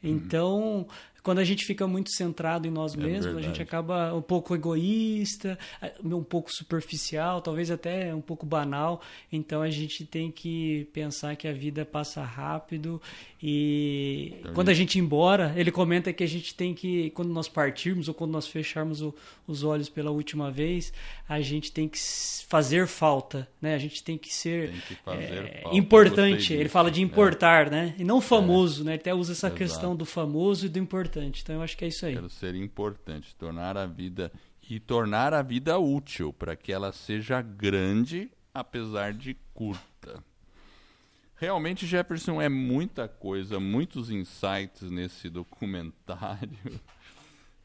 [0.03, 0.09] Uhum.
[0.09, 0.87] Então,
[1.25, 4.53] quando a gente fica muito centrado em nós é mesmos, a gente acaba um pouco
[4.53, 5.57] egoísta,
[6.03, 9.01] um pouco superficial, talvez até um pouco banal.
[9.31, 13.01] Então a gente tem que pensar que a vida passa rápido
[13.41, 17.29] e então, quando a gente ir embora, ele comenta que a gente tem que, quando
[17.29, 19.13] nós partirmos ou quando nós fecharmos o,
[19.47, 20.93] os olhos pela última vez,
[21.27, 21.99] a gente tem que
[22.47, 23.73] fazer falta, né?
[23.73, 26.53] A gente tem que ser tem que é, importante.
[26.53, 27.69] Ele fala de importar, é.
[27.69, 27.95] né?
[27.97, 28.85] E não famoso, é.
[28.85, 28.91] né?
[28.93, 29.57] Ele até usa essa Exato.
[29.57, 31.41] questão do famoso e do importante importante.
[31.41, 32.13] Então eu acho que é isso aí.
[32.13, 34.31] Quero ser importante, tornar a vida
[34.69, 40.23] e tornar a vida útil para que ela seja grande, apesar de curta.
[41.35, 46.79] Realmente, Jefferson, é muita coisa, muitos insights nesse documentário.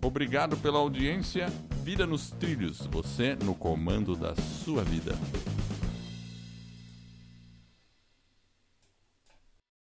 [0.00, 1.52] Obrigado pela audiência.
[1.82, 5.14] Vida nos trilhos, você no comando da sua vida.